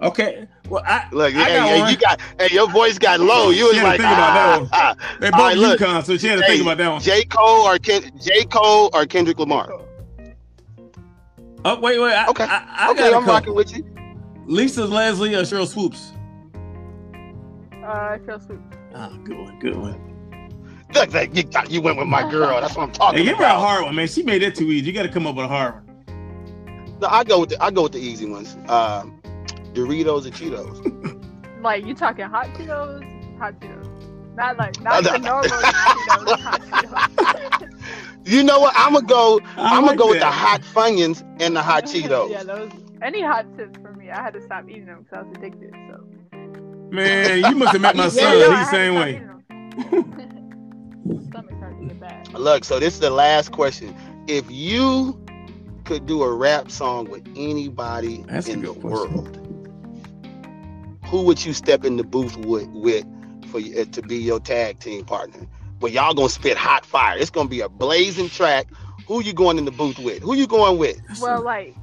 Okay. 0.00 0.46
Well, 0.68 0.82
I 0.86 1.08
Look, 1.10 1.34
I 1.34 1.44
hey, 1.44 1.56
got 1.56 1.68
hey, 1.68 1.90
you 1.90 1.96
got, 1.96 2.20
hey, 2.38 2.48
your 2.54 2.68
voice 2.70 2.98
got 2.98 3.18
low. 3.20 3.50
You 3.50 3.66
was 3.66 3.76
Yeah, 3.76 3.82
like, 3.82 4.00
think 4.00 4.12
about 4.12 4.34
that 4.34 4.48
ah, 4.48 4.58
one. 4.60 4.68
ah. 4.72 5.16
they 5.20 5.30
All 5.30 5.38
both 5.54 5.62
right. 5.64 5.78
UConn, 5.78 6.04
so 6.04 6.16
she 6.16 6.28
had 6.28 6.36
to 6.36 6.42
Hey, 6.42 6.52
think 6.52 6.62
about 6.62 6.78
that 6.78 6.88
one. 6.92 7.00
J 7.02 7.24
Cole 7.24 7.66
or 7.66 7.78
Ken, 7.78 8.12
J 8.20 8.44
Cole 8.44 8.90
or 8.92 9.06
Kendrick 9.06 9.38
Lamar? 9.40 9.68
Oh, 11.64 11.78
wait, 11.80 11.98
wait. 12.00 12.14
I, 12.14 12.26
Okay. 12.28 12.44
I, 12.44 12.64
I 12.86 12.90
okay, 12.92 12.98
got 13.00 13.12
a 13.12 13.16
I'm 13.16 13.22
couple. 13.24 13.34
rocking 13.34 13.54
with 13.54 13.76
you. 13.76 13.84
Lisa 14.46 14.84
Leslie 14.86 15.34
or 15.34 15.42
Sheryl 15.42 15.66
Swoopes? 15.66 16.12
Uh, 17.82 17.86
I 17.86 18.18
feel 18.24 18.40
sweet. 18.40 18.58
Ah, 18.94 19.10
good 19.24 19.36
one, 19.38 19.58
good 19.58 19.76
one. 19.76 20.04
Look, 20.94 21.12
look, 21.12 21.36
you, 21.36 21.42
got 21.44 21.70
you 21.70 21.82
went 21.82 21.98
with 21.98 22.06
my 22.08 22.28
girl. 22.30 22.60
That's 22.60 22.74
what 22.76 22.84
I'm 22.84 22.92
talking 22.92 23.18
Hey, 23.18 23.24
give 23.24 23.36
her 23.36 23.42
a 23.44 23.46
about. 23.46 23.60
hard 23.60 23.84
one, 23.84 23.94
man. 23.94 24.08
She 24.08 24.22
made 24.22 24.40
that 24.42 24.54
too 24.54 24.70
easy. 24.70 24.86
You 24.86 24.92
got 24.92 25.02
to 25.02 25.10
come 25.10 25.26
up 25.26 25.34
with 25.36 25.44
a 25.44 25.48
hard 25.48 25.74
one. 25.74 25.84
No, 27.00 27.08
I 27.08 27.24
go 27.24 27.40
with 27.40 27.50
the, 27.50 27.62
I 27.62 27.70
go 27.70 27.82
with 27.84 27.92
the 27.92 27.98
easy 27.98 28.24
ones. 28.26 28.56
Um, 28.68 29.20
Doritos 29.74 30.24
and 30.24 30.34
Cheetos. 30.34 30.94
Like 31.60 31.84
you 31.84 31.92
talking 31.92 32.24
hot 32.26 32.46
Cheetos, 32.54 33.36
hot 33.38 33.58
Cheetos. 33.60 34.34
Not 34.36 34.56
like 34.58 34.80
not 34.80 35.04
Uh, 35.04 35.12
the 35.12 35.18
normal 35.18 35.48
Cheetos, 35.48 36.38
hot 36.40 36.60
Cheetos. 36.62 37.57
You 38.28 38.42
know 38.44 38.60
what? 38.60 38.74
I'm 38.76 38.92
gonna 38.92 39.06
go. 39.06 39.40
I 39.56 39.76
I'm 39.76 39.82
like 39.86 39.96
gonna 39.96 39.96
go 39.96 40.08
with 40.10 40.20
the 40.20 40.26
hot 40.30 40.60
Funyuns 40.62 41.22
and 41.40 41.56
the 41.56 41.62
hot 41.62 41.84
Cheetos. 41.86 42.30
yeah, 42.30 42.42
those 42.44 42.70
any 43.02 43.22
hot 43.22 43.46
chips 43.56 43.78
for 43.80 43.92
me. 43.94 44.10
I 44.10 44.20
had 44.22 44.34
to 44.34 44.42
stop 44.42 44.68
eating 44.68 44.86
them 44.86 45.02
because 45.04 45.18
I 45.18 45.22
was 45.28 45.36
addicted. 45.38 45.72
So. 45.88 46.04
Man, 46.90 47.38
you 47.50 47.54
must 47.56 47.72
have 47.72 47.80
met 47.80 47.96
my 47.96 48.04
Yeah, 48.04 48.08
son. 48.10 48.38
no, 48.38 48.50
He's 48.50 48.58
the 48.60 48.70
same 48.70 48.94
way. 48.94 49.22
Stomach 51.30 51.54
started 51.56 51.78
to 51.80 51.86
get 51.86 52.00
bad. 52.00 52.32
Look, 52.34 52.64
so 52.64 52.78
this 52.78 52.94
is 52.94 53.00
the 53.00 53.10
last 53.10 53.52
question. 53.52 53.94
If 54.26 54.50
you 54.50 55.24
could 55.84 56.06
do 56.06 56.22
a 56.22 56.34
rap 56.34 56.70
song 56.70 57.08
with 57.10 57.26
anybody 57.36 58.24
That's 58.26 58.48
in 58.48 58.60
the 58.60 58.72
good 58.72 58.80
question. 58.82 59.14
world, 59.14 59.38
who 61.06 61.22
would 61.22 61.44
you 61.44 61.52
step 61.54 61.84
in 61.84 61.96
the 61.96 62.04
booth 62.04 62.36
with, 62.36 62.68
with 62.68 63.04
for 63.50 63.58
you, 63.60 63.80
uh, 63.80 63.84
to 63.92 64.02
be 64.02 64.16
your 64.16 64.40
tag 64.40 64.78
team 64.80 65.04
partner? 65.04 65.46
But 65.80 65.92
y'all 65.92 66.14
gonna 66.14 66.28
spit 66.28 66.56
hot 66.56 66.84
fire. 66.84 67.16
It's 67.16 67.30
gonna 67.30 67.48
be 67.48 67.60
a 67.60 67.68
blazing 67.68 68.28
track. 68.28 68.66
Who 69.06 69.22
you 69.22 69.32
going 69.32 69.58
in 69.58 69.64
the 69.64 69.70
booth 69.70 69.98
with? 69.98 70.22
Who 70.22 70.34
you 70.34 70.46
going 70.46 70.78
with? 70.78 71.00
Well, 71.20 71.42
like 71.42 71.74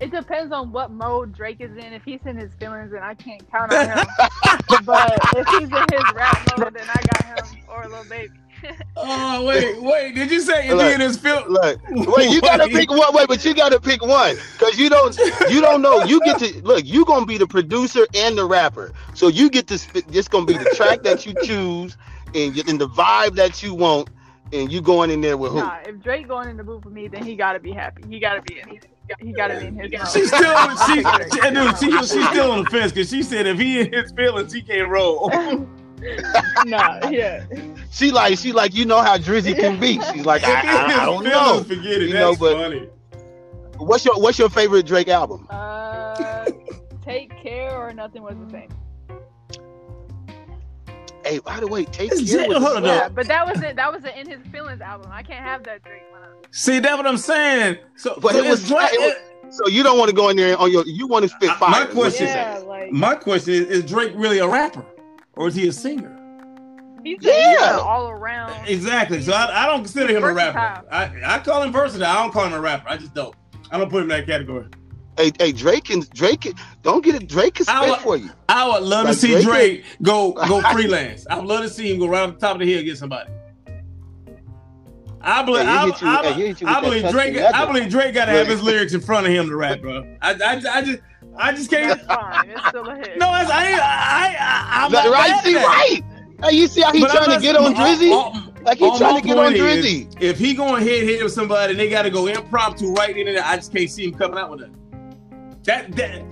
it 0.00 0.10
depends 0.10 0.52
on 0.52 0.72
what 0.72 0.90
mode 0.90 1.32
Drake 1.32 1.60
is 1.60 1.70
in. 1.72 1.92
If 1.92 2.02
he's 2.02 2.20
in 2.26 2.36
his 2.36 2.52
feelings, 2.54 2.92
then 2.92 3.02
I 3.02 3.14
can't 3.14 3.48
count 3.50 3.72
on 3.72 3.86
him. 3.86 4.06
but 4.84 5.18
if 5.36 5.46
he's 5.48 5.68
in 5.68 5.84
his 5.92 6.14
rap 6.14 6.58
mode, 6.58 6.74
then 6.74 6.86
I 6.88 7.00
got 7.12 7.46
him 7.46 7.60
or 7.68 7.88
Lil 7.88 8.04
Baby. 8.08 8.32
Oh 8.96 9.44
wait, 9.44 9.82
wait. 9.82 10.14
Did 10.14 10.30
you 10.30 10.40
say 10.40 10.68
if 10.68 10.74
Look, 10.74 10.86
he 10.86 10.92
in 10.94 11.00
his 11.00 11.18
film? 11.18 11.50
Look, 11.50 11.80
wait, 12.16 12.30
you 12.30 12.40
gotta 12.40 12.66
pick 12.66 12.88
one. 12.88 13.12
Wait, 13.12 13.28
but 13.28 13.44
you 13.44 13.54
gotta 13.54 13.78
pick 13.78 14.00
one 14.00 14.36
because 14.52 14.78
you 14.78 14.88
don't, 14.88 15.14
you 15.50 15.60
don't 15.60 15.82
know. 15.82 16.02
You 16.04 16.18
get 16.20 16.38
to 16.38 16.62
look. 16.62 16.86
You 16.86 17.04
gonna 17.04 17.26
be 17.26 17.36
the 17.36 17.46
producer 17.46 18.06
and 18.14 18.38
the 18.38 18.46
rapper, 18.46 18.92
so 19.12 19.28
you 19.28 19.50
get 19.50 19.66
to 19.66 19.76
spit. 19.76 20.06
It's 20.12 20.28
gonna 20.28 20.46
be 20.46 20.56
the 20.56 20.70
track 20.76 21.02
that 21.02 21.26
you 21.26 21.34
choose 21.42 21.98
and, 22.34 22.56
and 22.68 22.80
the 22.80 22.88
vibe 22.88 23.36
that 23.36 23.62
you 23.62 23.74
want, 23.74 24.10
and 24.52 24.70
you 24.70 24.80
going 24.80 25.10
in 25.10 25.20
there 25.20 25.36
with 25.36 25.52
who? 25.52 25.58
Nah, 25.58 25.78
if 25.86 26.00
Drake 26.00 26.28
going 26.28 26.48
in 26.48 26.56
the 26.56 26.64
booth 26.64 26.84
with 26.84 26.94
me, 26.94 27.08
then 27.08 27.24
he 27.24 27.36
gotta 27.36 27.58
be 27.58 27.72
happy. 27.72 28.02
He 28.08 28.18
gotta 28.18 28.42
be 28.42 28.60
in. 28.60 28.80
He 29.20 29.32
gotta 29.32 29.60
be 29.60 29.66
in 29.66 29.76
his 29.76 29.92
mode. 29.92 30.08
She's 30.08 30.28
still, 30.28 30.76
she, 30.86 30.94
she, 30.96 31.50
dude, 31.50 31.78
she, 31.78 31.90
she's 32.06 32.28
still 32.28 32.52
on 32.52 32.64
the 32.64 32.70
fence 32.70 32.92
because 32.92 33.10
she 33.10 33.22
said 33.22 33.46
if 33.46 33.58
he 33.58 33.80
in 33.80 33.92
his 33.92 34.12
feelings, 34.12 34.52
he 34.52 34.62
can't 34.62 34.88
roll. 34.88 35.28
nah, 36.64 37.08
yeah. 37.08 37.44
She 37.90 38.10
like, 38.10 38.38
she 38.38 38.52
like, 38.52 38.74
you 38.74 38.84
know 38.84 39.02
how 39.02 39.18
Drizzy 39.18 39.54
can 39.58 39.78
be. 39.78 40.00
She's 40.12 40.24
like, 40.26 40.42
I, 40.44 40.52
I, 40.52 41.02
I 41.02 41.04
don't 41.04 41.24
know. 41.24 41.62
Forget 41.62 42.02
it. 42.02 42.08
You 42.08 42.14
know, 42.14 42.34
but- 42.34 42.54
funny. 42.54 42.88
What's 43.78 44.04
your 44.04 44.20
What's 44.20 44.38
your 44.38 44.48
favorite 44.48 44.86
Drake 44.86 45.08
album? 45.08 45.46
Uh, 45.50 46.46
take 47.02 47.36
care 47.36 47.76
or 47.76 47.92
nothing 47.92 48.22
was 48.22 48.36
the 48.38 48.50
same. 48.50 48.68
Hey, 51.24 51.38
by 51.38 51.58
the 51.60 51.66
way, 51.66 51.84
take 51.86 52.12
It's 52.12 52.30
care. 52.30 52.46
J- 52.46 52.52
hold 52.54 52.76
on. 52.78 52.84
Yeah, 52.84 53.08
but 53.08 53.26
that 53.28 53.46
was 53.46 53.62
it. 53.62 53.76
That 53.76 53.92
was 53.92 54.02
the 54.02 54.18
in 54.18 54.28
his 54.28 54.40
feelings 54.52 54.80
album. 54.80 55.10
I 55.12 55.22
can't 55.22 55.44
have 55.44 55.64
that 55.64 55.82
Drake 55.82 56.02
one. 56.12 56.20
See, 56.50 56.78
that's 56.80 56.96
what 56.96 57.06
I'm 57.06 57.16
saying. 57.16 57.78
So, 57.96 58.18
But 58.20 58.32
so 58.32 58.38
it 58.44 58.48
was- 58.48 58.60
it's 58.60 58.68
Drake- 58.68 58.88
it 58.92 59.18
So 59.50 59.68
you 59.68 59.82
don't 59.82 59.98
want 59.98 60.10
to 60.10 60.16
go 60.16 60.28
in 60.30 60.36
there 60.36 60.56
on 60.58 60.70
your. 60.72 60.84
You 60.86 61.06
want 61.06 61.22
to 61.24 61.28
spit 61.28 61.50
fire. 61.52 61.70
my 61.70 61.78
is 61.82 61.86
what 61.86 61.94
you're 61.94 62.02
question- 62.02 62.26
Yeah, 62.26 62.54
saying. 62.56 62.68
like 62.68 62.92
my 62.92 63.14
question 63.14 63.54
is: 63.54 63.60
Is 63.68 63.84
Drake 63.84 64.12
really 64.14 64.38
a 64.38 64.48
rapper, 64.48 64.84
or 65.34 65.48
is 65.48 65.54
he 65.54 65.68
a 65.68 65.72
singer? 65.72 66.10
he's, 67.04 67.18
Yeah. 67.20 67.50
he's 67.72 67.80
all 67.80 68.08
around. 68.08 68.52
Exactly. 68.66 69.20
So 69.22 69.32
I, 69.32 69.64
I 69.64 69.66
don't 69.66 69.80
consider 69.84 70.16
him 70.16 70.24
a 70.24 70.32
rapper. 70.32 70.84
I, 70.90 71.10
I 71.24 71.38
call 71.40 71.62
him 71.62 71.72
versatile. 71.72 72.06
I 72.06 72.14
don't 72.22 72.32
call 72.32 72.46
him 72.46 72.54
a 72.54 72.60
rapper. 72.60 72.88
I 72.88 72.96
just 72.96 73.14
don't. 73.14 73.34
I 73.70 73.78
don't 73.78 73.90
put 73.90 73.98
him 74.02 74.10
in 74.10 74.16
that 74.18 74.26
category. 74.26 74.66
Hey, 75.16 75.30
hey, 75.38 75.52
Drake 75.52 75.84
can 75.84 76.00
Drake 76.12 76.40
can, 76.42 76.54
don't 76.82 77.04
get 77.04 77.14
it. 77.14 77.28
Drake 77.28 77.54
can 77.54 77.66
I 77.68 77.86
spit 77.88 78.00
for 78.00 78.16
you. 78.16 78.30
I 78.48 78.66
would 78.68 78.82
love 78.82 79.04
Like 79.04 79.14
to 79.14 79.20
see 79.20 79.32
Drake- 79.32 79.44
Drake 79.44 79.84
go 80.02 80.32
go 80.32 80.60
freelance. 80.72 81.26
I 81.28 81.36
would 81.38 81.46
love 81.46 81.62
to 81.62 81.68
see 81.70 81.92
him 81.92 82.00
go 82.00 82.08
right 82.08 82.28
off 82.28 82.34
the 82.34 82.40
top 82.40 82.54
of 82.56 82.60
the 82.60 82.66
hill 82.66 82.78
and 82.78 82.86
get 82.86 82.98
somebody. 82.98 83.30
I 85.20 85.42
believe. 85.42 85.62
Hey, 85.66 85.72
he 85.72 85.78
I, 85.78 85.86
you- 85.86 85.92
I- 86.02 86.22
hey, 86.22 86.32
he 86.34 86.46
hit 86.48 86.60
you 86.60 86.66
I 86.68 86.80
believe 86.80 87.08
Drake. 87.10 87.36
I 87.36 87.64
believe 87.64 87.88
Drake 87.88 88.14
got 88.14 88.26
to 88.26 88.32
have 88.32 88.46
his 88.46 88.62
lyrics 88.62 88.92
in 88.92 89.00
front 89.00 89.26
of 89.26 89.32
him 89.32 89.48
to 89.48 89.56
rap, 89.56 89.80
bro. 89.80 90.04
I, 90.20 90.32
I, 90.32 90.62
I 90.70 90.82
just, 90.82 90.98
I 91.36 91.52
just 91.52 91.70
can't. 91.70 91.88
That's 91.88 92.06
fine. 92.06 92.50
It's 92.50 92.66
still 92.68 92.86
a 92.88 92.96
hit. 92.96 93.18
No, 93.18 93.30
that's, 93.32 93.50
I, 93.50 93.72
I, 93.72 94.36
I, 94.38 94.84
I'm 94.84 94.92
not 94.92 95.06
right? 95.10 95.30
mad 95.30 95.44
See, 95.44 95.54
right? 95.56 96.00
Hey, 96.42 96.56
you 96.56 96.66
see 96.66 96.82
how 96.82 96.92
he 96.92 97.00
But 97.00 97.10
trying 97.12 97.36
to 97.36 97.40
get 97.40 97.56
on 97.56 97.74
Drizzy? 97.74 98.10
all- 98.10 98.36
like 98.64 98.78
he 98.78 98.84
all 98.84 98.96
trying 98.98 99.20
to 99.20 99.26
get 99.26 99.36
on 99.36 99.44
point 99.52 99.56
is, 99.56 99.84
Drizzy. 99.86 100.22
If 100.22 100.38
he 100.38 100.54
going 100.54 100.82
head 100.82 101.02
hit 101.04 101.22
with 101.22 101.32
somebody 101.32 101.72
and 101.72 101.80
they 101.80 101.88
got 101.90 102.02
to 102.02 102.10
go 102.10 102.26
impromptu 102.26 102.92
right 102.94 103.14
in 103.16 103.26
there, 103.26 103.42
I 103.44 103.56
just 103.56 103.72
can't 103.74 103.90
see 103.90 104.04
him 104.06 104.14
coming 104.14 104.38
out 104.38 104.50
with 104.50 104.62
it. 104.62 104.70
That 105.64 105.94
that 105.96 106.22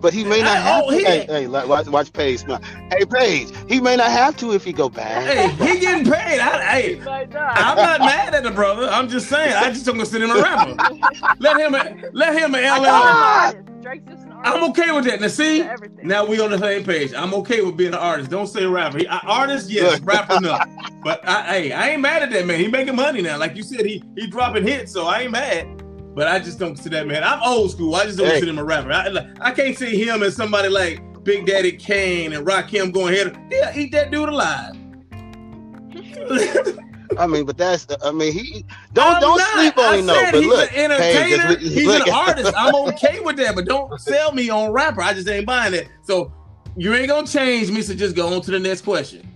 But 0.00 0.12
he 0.14 0.24
may 0.24 0.40
not 0.40 0.56
I- 0.56 0.60
have 0.60 0.82
oh, 0.86 0.90
to. 0.90 0.96
he- 0.96 1.04
Hey, 1.04 1.26
hey, 1.28 1.46
watch, 1.46 1.86
watch 1.88 2.12
Paige. 2.12 2.42
Hey, 2.90 3.04
Paige, 3.04 3.48
he 3.68 3.80
may 3.80 3.96
not 3.96 4.10
have 4.10 4.36
to 4.38 4.52
if 4.52 4.64
he 4.64 4.72
go 4.72 4.88
back. 4.88 5.24
hey, 5.26 5.48
he 5.74 5.80
getting 5.80 6.04
paid. 6.10 6.40
I, 6.40 6.62
hey, 6.64 7.00
Like, 7.02 7.34
I'm 7.36 7.76
not 7.76 8.00
mad 8.00 8.34
at 8.34 8.42
the 8.42 8.50
brother. 8.50 8.88
I'm 8.88 9.08
just 9.08 9.28
saying 9.28 9.52
I 9.54 9.70
just 9.70 9.84
don't 9.86 9.96
consider 9.98 10.24
him 10.24 10.30
a 10.36 10.40
rapper. 10.42 10.74
Let 11.38 11.58
him 11.60 11.72
let 12.12 12.34
him 12.36 12.54
an 12.54 12.64
I 12.64 12.76
call 12.78 12.84
him 12.84 12.84
LL. 12.84 12.86
an 12.86 12.88
artist. 12.88 13.64
Ah! 13.68 13.72
Drake's 13.82 14.04
just 14.10 14.24
an 14.26 14.32
artist. 14.32 14.54
I'm 14.56 14.70
okay 14.70 14.92
with 14.92 15.04
that. 15.06 15.20
Now 15.20 15.28
see, 15.28 15.68
now 16.02 16.24
we 16.26 16.40
on 16.40 16.50
the 16.50 16.58
same 16.58 16.84
page. 16.84 17.12
I'm 17.14 17.34
okay 17.34 17.60
with 17.62 17.76
being 17.76 17.92
an 17.94 17.98
artist. 17.98 18.30
Don't 18.30 18.46
say 18.46 18.64
rapper. 18.66 18.98
He, 18.98 19.06
I, 19.06 19.18
artist, 19.18 19.70
yes, 19.70 19.98
Good. 19.98 20.06
rapper, 20.06 20.38
no. 20.40 20.58
But 21.02 21.26
I, 21.28 21.42
hey, 21.44 21.72
I 21.72 21.88
ain't 21.90 22.00
mad 22.02 22.22
at 22.22 22.30
that 22.30 22.46
man. 22.46 22.58
He 22.60 22.68
making 22.68 22.94
money 22.96 23.22
now. 23.22 23.38
Like 23.38 23.56
you 23.56 23.62
said, 23.62 23.84
he 23.86 24.02
he 24.16 24.26
dropping 24.26 24.66
hits, 24.66 24.92
so 24.92 25.06
I 25.06 25.20
ain't 25.22 25.32
mad. 25.32 25.79
But 26.14 26.26
I 26.28 26.38
just 26.40 26.58
don't 26.58 26.74
consider 26.74 26.96
that 26.96 27.06
man. 27.06 27.22
I'm 27.22 27.40
old 27.42 27.70
school. 27.70 27.94
I 27.94 28.04
just 28.04 28.18
don't 28.18 28.26
Hey. 28.26 28.32
consider 28.34 28.52
him 28.52 28.58
a 28.58 28.64
rapper. 28.64 28.92
I, 28.92 29.08
like, 29.08 29.26
I 29.40 29.52
can't 29.52 29.76
see 29.78 29.96
him 30.02 30.22
as 30.22 30.34
somebody 30.34 30.68
like 30.68 31.00
Big 31.22 31.46
Daddy 31.46 31.72
Kane 31.72 32.32
and 32.32 32.46
Rakim 32.46 32.92
going 32.92 33.14
ahead. 33.14 33.38
Yeah, 33.50 33.72
eat 33.76 33.92
that 33.92 34.10
dude 34.10 34.28
alive. 34.28 34.74
I 37.18 37.26
mean, 37.26 37.44
but 37.44 37.56
that's 37.58 37.86
I 38.04 38.12
mean 38.12 38.32
he 38.32 38.64
don't 38.92 39.16
I'm 39.16 39.20
don't 39.20 39.38
not. 39.38 39.48
sleep 39.54 39.78
on 39.78 39.98
him 39.98 40.06
though. 40.06 40.24
But 40.30 40.34
he's 40.42 40.46
look, 40.48 40.72
an 40.72 40.90
hey, 40.90 41.32
entertainer. 41.32 41.56
just 41.56 41.74
he's 41.74 41.86
look 41.86 42.06
an 42.06 42.12
artist. 42.28 42.52
I'm 42.56 42.74
okay 42.74 43.20
with 43.20 43.36
that, 43.36 43.54
but 43.54 43.64
don't 43.66 44.00
sell 44.00 44.32
me 44.32 44.48
on 44.50 44.70
rapper. 44.72 45.02
I 45.02 45.12
just 45.12 45.28
ain't 45.28 45.46
buying 45.46 45.74
it. 45.74 45.88
So 46.02 46.32
you 46.76 46.94
ain't 46.94 47.08
gonna 47.08 47.26
change 47.26 47.70
me. 47.70 47.82
So 47.82 47.94
just 47.94 48.14
go 48.14 48.32
on 48.34 48.40
to 48.42 48.50
the 48.50 48.60
next 48.60 48.82
question. 48.82 49.26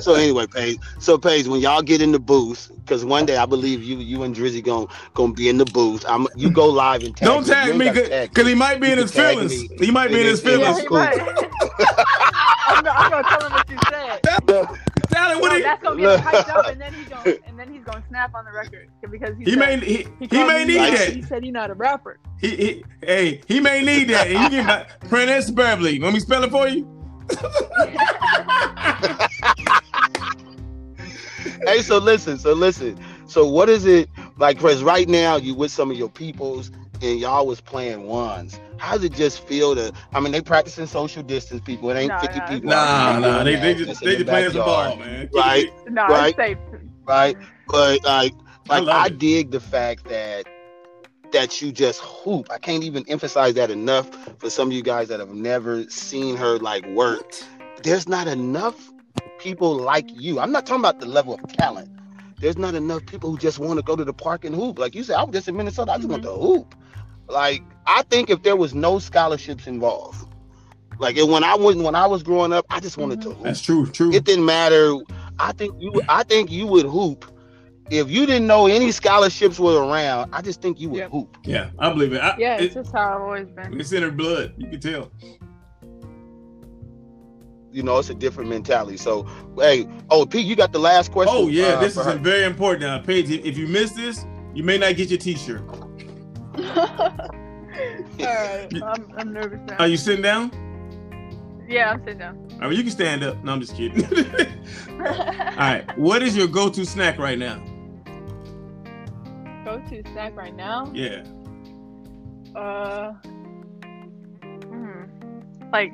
So 0.01 0.15
anyway, 0.15 0.47
Paige. 0.47 0.79
So 0.99 1.17
Paige, 1.17 1.49
when 1.49 1.61
y'all 1.61 1.81
get 1.83 2.03
in 2.03 2.13
the 2.13 2.19
booth, 2.19 2.71
because 2.85 3.05
one 3.05 3.25
day 3.25 3.37
I 3.37 3.47
believe 3.47 3.83
you, 3.83 3.97
you 3.99 4.23
and 4.25 4.35
Drizzy 4.37 4.63
gonna 4.63 4.87
gonna 5.15 5.33
be 5.33 5.49
in 5.49 5.57
the 5.59 5.65
booth. 5.65 6.05
I'm 6.07 6.27
you 6.37 6.51
go 6.51 6.67
live 6.67 7.03
and 7.03 7.17
tag 7.17 7.27
Don't 7.27 7.47
You 7.47 7.53
tag 7.55 7.77
me 7.77 7.91
because 7.91 8.47
he 8.47 8.55
might 8.55 8.81
be 8.81 8.93
in 8.93 8.99
his 8.99 9.11
feelings. 9.13 9.55
He 9.81 9.91
might 9.91 10.09
be 10.09 10.21
in 10.21 10.27
his 10.27 10.45
It 10.45 10.49
is- 10.49 10.59
Yeah, 10.61 10.67
feelings. 10.67 10.77
is 10.77 10.83
he 10.83 10.89
cool. 10.89 10.99
might. 10.99 11.19
I'm, 12.69 12.83
gonna, 12.85 12.91
I'm 12.91 13.11
gonna 13.11 13.29
tell 13.29 13.45
him 13.47 13.53
what 13.55 13.69
you 13.71 13.79
said. 13.91 14.23
Tell 14.23 15.31
him 15.33 15.41
what 15.41 15.49
No, 15.51 15.57
he, 15.57 15.63
that's 15.63 15.83
gonna 15.83 16.01
get 16.01 16.19
him 16.21 16.27
hyped 16.27 16.51
up, 16.51 16.67
and 16.67 16.81
then 16.81 16.93
he's 16.95 17.09
gonna 17.09 17.35
and 17.49 17.59
then 17.59 17.73
he's 17.73 17.85
gonna 17.85 18.05
snap 18.09 18.35
on 18.35 18.45
the 18.45 18.53
record 18.53 18.89
because 19.11 19.37
he, 19.39 19.45
he 19.45 19.51
said, 19.53 19.59
may 19.59 19.79
he, 19.87 20.07
he, 20.21 20.27
he 20.31 20.45
may 20.45 20.65
need 20.65 20.79
out. 20.79 20.93
that. 20.99 21.13
He 21.13 21.23
said 21.23 21.43
he's 21.43 21.53
not 21.53 21.71
a 21.71 21.75
rapper. 21.75 22.19
He, 22.41 22.49
he 22.57 22.85
hey 23.03 23.41
he 23.49 23.61
may 23.61 23.83
need 23.83 24.09
that. 24.11 24.27
And 24.27 24.41
you 24.45 24.51
get 24.63 24.69
uh, 24.69 24.85
my 25.01 25.09
Prentice 25.09 25.51
Beverly. 25.51 25.99
Let 26.01 26.13
me 26.13 26.21
spell 26.21 26.45
it 26.45 26.51
for 26.51 26.69
you. 26.69 26.96
hey, 31.67 31.83
so 31.83 31.99
listen, 31.99 32.39
so 32.39 32.53
listen. 32.53 32.99
So 33.27 33.47
what 33.47 33.69
is 33.69 33.87
it 33.87 34.09
like? 34.39 34.59
Cause 34.59 34.83
right 34.83 35.09
now 35.09 35.37
you 35.37 35.55
with 35.55 35.71
some 35.71 35.91
of 35.91 35.97
your 35.97 36.11
peoples 36.11 36.71
and 37.03 37.19
y'all 37.19 37.47
was 37.47 37.61
playing 37.61 38.07
ones. 38.07 38.61
How 38.79 38.95
does 38.95 39.05
it 39.05 39.13
just 39.13 39.47
feel 39.47 39.75
to? 39.75 39.93
I 40.13 40.21
mean, 40.21 40.33
they 40.33 40.41
practicing 40.41 40.87
social 40.87 41.23
distance. 41.23 41.63
People, 41.63 41.91
it 41.91 41.97
ain't 41.97 42.09
Nah, 42.09 42.19
fifty 42.19 42.41
nah, 42.41 42.43
people. 42.43 42.71
Nah, 42.71 42.73
out 42.73 43.19
nah, 43.19 43.45
they 43.45 43.57
doing 43.57 43.57
they 43.57 43.75
that 43.75 43.75
just 43.75 44.03
in 44.03 44.05
they 44.05 44.15
the 44.15 44.17
just 44.17 44.29
playing 44.29 44.51
some 44.51 44.63
backyard, 44.63 44.65
ball, 44.65 44.97
man. 44.97 45.29
Right. 45.35 45.71
No, 45.89 46.09
Right. 46.09 46.23
it's 46.23 46.37
safe. 46.37 46.59
right? 47.07 47.37
But 47.67 48.05
like, 48.05 48.33
I 48.69 48.69
like 48.69 48.81
love 48.81 48.95
I, 48.95 49.09
dig 49.09 49.51
the 49.51 49.61
fact 49.61 50.09
that 50.09 50.47
that 51.33 51.61
you 51.61 51.73
just 51.73 52.01
hoop. 52.01 52.49
I 52.51 52.59
can't 52.59 52.85
even 52.85 53.05
emphasize 53.09 53.55
that 53.55 53.71
enough 53.71 54.09
for 54.39 54.51
some 54.51 54.69
of 54.69 54.73
you 54.73 54.83
guys 54.83 55.09
that 55.09 55.21
have 55.21 55.35
never 55.35 55.89
seen 55.91 56.37
her 56.37 56.59
like 56.59 56.87
work. 56.89 57.33
There's 57.83 58.09
not 58.09 58.27
enough 58.29 58.93
people 59.39 59.77
like 59.77 60.09
you. 60.15 60.41
I'm 60.41 60.53
not 60.53 60.67
talking 60.67 60.81
about 60.81 61.01
the 61.01 61.07
level 61.07 61.35
of 61.35 61.53
talent. 61.53 61.91
There's 62.39 62.59
not 62.59 62.75
enough 62.75 63.07
people 63.07 63.31
who 63.31 63.39
just 63.39 63.59
want 63.59 63.79
to 63.79 63.83
go 63.83 63.97
to 63.97 64.05
the 64.05 64.13
park 64.13 64.45
and 64.45 64.55
hoop. 64.55 64.79
Like 64.79 64.95
you 64.95 65.03
said, 65.03 65.17
I 65.17 65.25
was 65.25 65.33
just 65.33 65.49
in 65.49 65.57
Minnesota. 65.57 65.93
I 65.93 65.97
just 65.97 66.09
want 66.09 66.23
mm-hmm. 66.23 66.41
to 66.41 66.47
hoop. 66.47 66.75
Like 67.29 67.63
I 67.87 68.03
think 68.03 68.31
if 68.31 68.43
there 68.43 68.57
was 68.57 68.75
no 68.75 68.99
scholarships 68.99 69.67
involved, 69.67 70.29
like 70.99 71.17
when 71.17 71.45
I 71.45 71.55
was 71.55 71.77
when 71.77 71.95
I 71.95 72.07
was 72.07 72.23
growing 72.23 72.53
up, 72.53 72.67
I 72.71 72.81
just 72.81 72.97
wanted 72.97 73.21
to 73.23 73.29
mm-hmm. 73.29 73.37
hoop 73.39 73.45
That's 73.45 73.63
true. 73.63 73.87
True. 73.87 74.13
it 74.13 74.25
didn't 74.25 74.45
matter. 74.45 74.97
I 75.39 75.53
think 75.53 75.75
you 75.81 76.01
I 76.09 76.23
think 76.23 76.51
you 76.51 76.67
would 76.67 76.87
hoop. 76.87 77.25
If 77.91 78.11
you 78.11 78.27
didn't 78.27 78.47
know 78.49 78.67
any 78.67 78.91
scholarships 78.91 79.59
were 79.61 79.85
around, 79.85 80.35
I 80.35 80.43
just 80.43 80.61
think 80.61 80.81
you 80.81 80.89
would 80.91 80.99
Yep. 80.99 81.11
hoop. 81.11 81.37
yeah, 81.45 81.71
I 81.79 81.91
believe 81.93 82.13
it. 82.13 82.19
I, 82.21 82.37
Yeah, 82.39 82.57
it's 82.57 82.75
it, 82.75 82.83
just 82.83 82.93
how 82.93 83.15
I've 83.15 83.21
always 83.21 83.47
been. 83.49 83.79
it's 83.81 83.93
in 83.93 84.03
her 84.03 84.11
blood. 84.11 84.55
You 84.59 84.69
can 84.69 84.81
tell. 84.81 85.13
You 87.71 87.83
know, 87.83 87.99
it's 87.99 88.09
a 88.11 88.15
different 88.15 88.49
mentality. 88.51 88.97
So, 88.97 89.27
hey, 89.59 89.87
oh 90.11 90.25
Pete, 90.27 90.47
you 90.47 90.57
got 90.57 90.73
the 90.73 90.79
last 90.79 91.13
question. 91.13 91.35
Oh 91.37 91.49
yeah, 91.49 91.75
uh, 91.75 91.81
this 91.81 91.97
is 91.97 92.05
her. 92.05 92.15
very 92.17 92.45
important. 92.45 92.83
Now, 92.83 92.99
Paige, 92.99 93.31
if 93.31 93.45
if 93.45 93.59
you 93.59 93.67
miss 93.69 93.93
this, 93.93 94.25
you 94.55 94.65
may 94.65 94.79
not 94.79 94.97
get 94.97 95.11
your 95.11 95.19
T-shirt. 95.19 95.61
Alright, 98.19 98.83
I'm, 98.83 99.13
I'm 99.19 99.33
nervous 99.33 99.61
now. 99.67 99.77
Are 99.79 99.87
you 99.87 99.97
sitting 99.99 100.23
down? 100.23 100.51
yeah, 101.69 101.91
I'm 101.91 102.01
sitting 102.01 102.19
down. 102.19 102.49
I 102.61 102.67
mean, 102.69 102.79
you 102.79 102.83
can 102.83 102.93
stand 102.93 103.23
up. 103.23 103.43
No, 103.45 103.53
I'm 103.53 103.61
just 103.61 103.77
kidding. 103.77 104.05
All 104.91 104.99
right. 104.99 105.85
What 105.99 106.23
is 106.23 106.35
your 106.37 106.47
go-to 106.47 106.87
snack 106.87 107.19
right 107.19 107.39
now? 107.39 107.63
Go 109.67 109.81
to 109.81 110.01
snack 110.13 110.37
right 110.37 110.55
now. 110.55 110.89
Yeah. 110.95 111.25
Uh, 112.55 113.15
mm, 114.41 115.73
like 115.73 115.93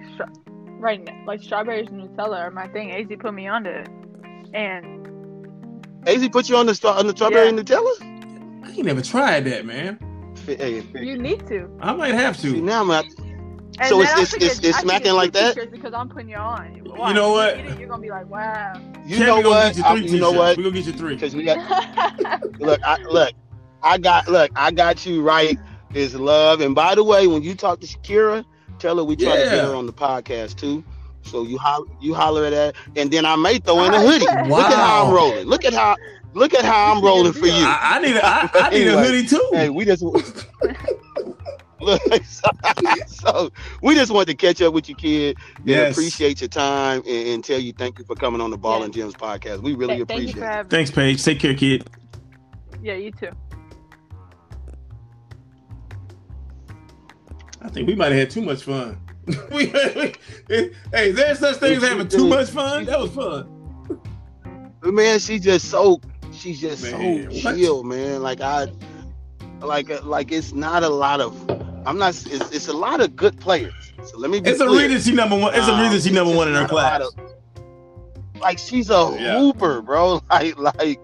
right 0.78 1.02
now, 1.02 1.24
like 1.26 1.42
strawberries 1.42 1.88
and 1.88 2.02
Nutella 2.06 2.38
are 2.38 2.50
my 2.50 2.68
thing. 2.68 2.90
Az 2.92 3.06
put 3.18 3.32
me 3.32 3.48
onto 3.48 3.70
it, 3.70 3.88
and 4.52 5.08
Az 6.06 6.28
put 6.28 6.50
you 6.50 6.56
on 6.58 6.66
the 6.66 6.74
star 6.74 6.98
on 6.98 7.06
the 7.06 7.14
strawberry 7.14 7.44
Yeah. 7.44 7.48
and 7.48 7.58
Nutella. 7.66 8.62
I 8.62 8.72
ain't 8.72 8.84
never 8.84 9.00
tried 9.00 9.46
that, 9.46 9.64
man. 9.64 9.98
Hey, 10.44 10.82
you 10.94 11.16
need 11.16 11.46
to. 11.46 11.66
I 11.80 11.94
might 11.94 12.12
have 12.12 12.36
see, 12.36 12.52
to. 12.52 12.60
now 12.60 12.82
I'm 12.82 12.90
at, 12.90 13.06
And 13.78 13.88
So 13.88 14.02
it's- 14.02 14.18
it's- 14.20 14.34
it's- 14.34 14.60
it's 14.62 14.78
smacking 14.80 15.14
like 15.14 15.32
that? 15.32 15.70
Because 15.70 15.94
I'm 15.94 16.10
putting 16.10 16.28
you 16.28 16.36
on. 16.36 16.74
You 16.74 16.82
know 17.14 17.30
what? 17.32 17.58
You 17.58 17.70
are 17.70 17.86
gonna 17.86 18.02
be 18.02 18.10
like, 18.10 18.28
wow. 18.28 18.74
you 19.06 19.16
Kevin 19.16 19.42
know 19.42 19.48
what? 19.48 19.74
Get 19.74 19.76
you, 19.78 19.84
I- 19.84 19.94
you 19.94 20.20
know 20.20 20.30
what? 20.32 20.58
We 20.58 20.62
gonna 20.62 20.74
get 20.74 20.84
you 20.84 20.92
three. 20.92 21.14
Because 21.14 21.34
we 21.34 21.44
got 21.44 21.56
look, 22.60 22.78
I, 22.84 22.98
look, 23.04 23.32
I 23.82 23.98
got 23.98 24.28
look, 24.28 24.50
I 24.56 24.70
got 24.70 25.04
you 25.06 25.22
right. 25.22 25.58
Is 25.94 26.14
love, 26.14 26.62
and 26.62 26.74
by 26.74 26.94
the 26.94 27.04
way, 27.04 27.26
when 27.26 27.42
you 27.42 27.54
talk 27.54 27.80
to 27.80 27.86
Shakira, 27.86 28.46
tell 28.78 28.96
her 28.96 29.04
we 29.04 29.14
try 29.14 29.36
to 29.36 29.42
get 29.50 29.62
her 29.64 29.74
on 29.74 29.84
the 29.84 29.92
podcast 29.92 30.56
too. 30.56 30.82
So 31.20 31.42
you 31.44 31.58
holler, 31.58 31.86
you 32.00 32.14
holler 32.14 32.46
at 32.46 32.50
that, 32.50 32.76
and 32.96 33.10
then 33.10 33.26
I 33.26 33.36
may 33.36 33.58
throw 33.58 33.84
in 33.84 33.92
a 33.92 33.98
Alright. 33.98 34.22
hoodie. 34.22 34.48
Look 34.48 34.64
at 34.64 34.72
how 34.72 35.04
I'm 35.06 35.12
rolling. 35.14 35.46
Look 35.46 35.66
at 35.66 35.74
how, 35.74 35.96
look 36.32 36.54
at 36.54 36.64
how 36.64 36.92
I'm 36.94 37.04
rolling 37.04 37.34
for 37.34 37.44
you. 37.46 37.52
I, 37.52 37.96
I 37.96 38.00
need 38.00 38.16
a, 38.16 38.24
I, 38.24 38.48
I 38.54 38.70
need 38.70 38.88
a 38.88 38.98
hoodie 38.98 39.26
too. 39.28 39.50
Hey, 39.52 39.68
we 39.68 39.84
just 39.84 40.02
look. 41.80 42.00
So, 42.24 42.48
so 43.06 43.50
we 43.82 43.94
just 43.94 44.10
want 44.12 44.28
to 44.28 44.34
catch 44.34 44.62
up 44.62 44.72
with 44.72 44.88
you, 44.88 44.94
kid, 44.94 45.36
and 45.58 45.66
Yes. 45.66 45.92
appreciate 45.92 46.40
your 46.40 46.48
time 46.48 47.02
and, 47.06 47.28
and 47.28 47.44
tell 47.44 47.58
you 47.60 47.72
thank 47.74 47.98
you 47.98 48.04
for 48.06 48.14
coming 48.16 48.40
on 48.40 48.50
the 48.50 48.56
Ball 48.58 48.82
and 48.82 48.94
Gems 48.94 49.14
podcast. 49.14 49.60
We 49.62 49.74
really 49.74 49.96
Th- 49.96 50.02
appreciate 50.04 50.36
for 50.38 50.60
it. 50.60 50.70
Thanks, 50.70 50.90
Paige. 50.90 51.22
Take 51.22 51.38
care, 51.40 51.54
kid. 51.54 51.86
Yeah, 52.82 52.94
you 52.94 53.12
too. 53.12 53.30
I 57.64 57.68
think 57.68 57.86
we 57.88 57.94
might 57.94 58.12
have 58.12 58.18
had 58.18 58.30
too 58.30 58.42
much 58.42 58.62
fun. 58.64 58.98
we, 59.52 59.66
hey, 60.46 61.12
there's 61.12 61.38
such 61.38 61.56
things 61.58 61.82
having 61.82 62.08
too 62.08 62.26
much 62.28 62.50
fun. 62.50 62.84
That 62.86 62.98
was 62.98 63.10
fun. 63.12 63.48
Man, 64.82 65.18
she 65.20 65.38
just 65.38 65.70
so 65.70 66.00
she's 66.32 66.60
just 66.60 66.82
Man, 66.82 67.30
so 67.30 67.48
what? 67.50 67.56
chill, 67.56 67.84
man. 67.84 68.20
Like 68.22 68.40
I, 68.40 68.66
like 69.60 69.90
uh, 69.90 70.00
like 70.02 70.32
it's 70.32 70.52
not 70.52 70.82
a 70.82 70.88
lot 70.88 71.20
of. 71.20 71.48
I'm 71.86 71.98
not. 71.98 72.10
It's, 72.26 72.50
it's 72.50 72.68
a 72.68 72.72
lot 72.72 73.00
of 73.00 73.14
good 73.14 73.38
players. 73.40 73.72
So 74.04 74.18
let 74.18 74.30
me. 74.30 74.40
Be 74.40 74.50
It's 74.50 74.60
a 74.60 74.66
clear. 74.66 74.88
reason 74.88 75.12
she 75.12 75.16
number 75.16 75.38
one. 75.38 75.54
It's 75.54 75.68
a 75.68 75.80
reason 75.80 76.00
she 76.00 76.12
number 76.14 76.34
one 76.34 76.48
in 76.48 76.54
her 76.54 76.64
a 76.64 76.68
class. 76.68 77.02
of- 77.02 77.32
like 78.40 78.58
she's 78.58 78.90
a 78.90 79.16
Yeah. 79.20 79.38
hooper, 79.38 79.82
bro. 79.82 80.20
Like 80.30 80.58
like 80.58 81.00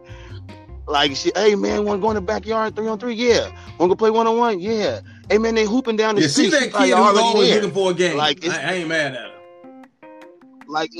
like 0.88 1.14
she. 1.14 1.31
Hey 1.37 1.55
man, 1.55 1.85
want 1.85 1.99
to 2.01 2.03
go 2.03 2.11
in 2.11 2.16
the 2.16 2.21
backyard 2.21 2.75
three 2.75 2.88
on 2.88 2.99
three? 2.99 3.14
Yeah. 3.14 3.42
Want 3.79 3.83
to 3.83 3.88
go 3.88 3.94
play 3.94 4.11
one 4.11 4.27
on 4.27 4.38
one? 4.38 4.59
Yeah. 4.59 5.01
Hey 5.31 5.38
man, 5.38 5.55
they 5.55 5.64
hooping 5.64 5.97
down 5.97 6.14
the 6.17 6.23
Yeah, 6.23 6.29
street. 6.29 6.45
she's 6.47 6.53
that 6.53 6.73
kid 6.73 6.97
who's 6.97 7.19
always 7.19 7.49
there. 7.49 7.57
looking 7.61 7.75
for 7.75 7.91
a 7.91 7.95
game. 7.95 8.17
Like, 8.17 8.47
I, 8.47 8.62
I 8.62 8.73
ain't 8.75 8.88
mad 8.88 9.14
at 9.14 9.21
her. 9.21 9.35
like 10.67 10.91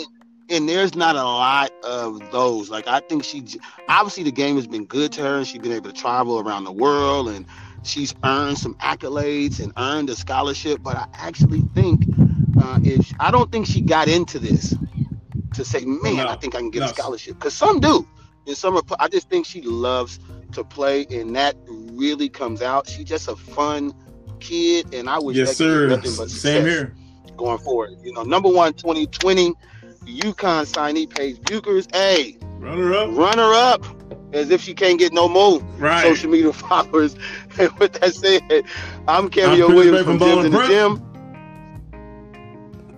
and 0.51 0.69
there's 0.69 0.95
not 0.95 1.14
a 1.14 1.23
lot 1.23 1.71
of 1.85 2.31
those 2.33 2.71
like 2.71 2.87
i 2.88 3.01
think 3.01 3.23
she 3.23 3.45
obviously 3.88 4.23
the 4.23 4.33
game 4.33 4.57
has 4.57 4.67
been 4.67 4.87
good 4.87 5.12
to 5.12 5.21
her 5.23 5.37
and 5.38 5.47
she's 5.47 5.61
been 5.61 5.73
able 5.73 5.91
to 5.91 5.97
travel 6.01 6.41
around 6.41 6.64
the 6.64 6.73
world 6.73 7.29
and 7.29 7.45
she's 7.83 8.14
earned 8.25 8.57
some 8.59 8.75
accolades 8.77 9.61
and 9.61 9.73
earned 9.77 10.09
a 10.09 10.17
scholarship 10.17 10.83
but 10.83 10.97
i 10.97 11.07
actually 11.14 11.62
think 11.75 12.07
uh, 12.59 12.79
if 12.83 13.12
i 13.21 13.31
don't 13.31 13.53
think 13.53 13.67
she 13.67 13.83
got 13.83 14.09
into 14.09 14.38
this 14.38 14.75
to 15.53 15.64
say 15.67 15.85
man 15.85 16.17
No, 16.17 16.29
i 16.29 16.37
think 16.37 16.55
i 16.55 16.59
can 16.61 16.71
get 16.71 16.81
no. 16.81 16.87
a 16.87 16.88
scholarship 16.88 17.35
because 17.35 17.55
some 17.55 17.79
do 17.81 18.07
and 18.47 18.57
some 18.57 18.75
are 18.75 18.83
i 19.01 19.07
just 19.09 19.29
think 19.29 19.45
she 19.45 19.61
loves 19.61 20.19
to 20.53 20.64
play 20.64 21.07
and 21.11 21.37
that 21.37 21.57
really 21.69 22.31
comes 22.31 22.62
out 22.62 22.88
she's 22.88 23.05
just 23.05 23.29
a 23.29 23.37
fun 23.37 23.93
kid 24.38 24.94
and 24.94 25.09
i 25.09 25.18
wish 25.18 25.37
Yes, 25.37 25.57
sir. 25.57 25.88
nothing 25.88 26.12
but 26.16 26.31
Same 26.31 26.64
here. 26.64 26.94
going 27.37 27.59
forward. 27.59 27.90
You 28.03 28.12
know, 28.12 28.22
number 28.22 28.48
one, 28.48 28.72
2020, 28.74 29.53
UConn 30.07 30.64
signee 30.66 31.09
Paige 31.09 31.37
Bueckers. 31.42 31.94
Hey, 31.94 32.37
Runner 32.59 32.92
up. 32.94 33.11
runner 33.16 33.53
up, 33.53 33.85
as 34.33 34.51
if 34.51 34.61
she 34.62 34.74
can't 34.74 34.98
get 34.98 35.12
no 35.12 35.29
more 35.29 35.61
Right. 35.79 36.03
social 36.03 36.31
media 36.31 36.53
followers. 36.64 37.14
And 37.59 37.70
with 37.79 37.92
that 37.94 38.14
said, 38.14 38.64
I'm 39.07 39.29
Cameo 39.29 39.68
Williams 39.68 40.03
from 40.05 40.18
Gyms 40.18 40.44
in 40.46 40.53
the 40.53 40.66
Gym. 40.66 41.05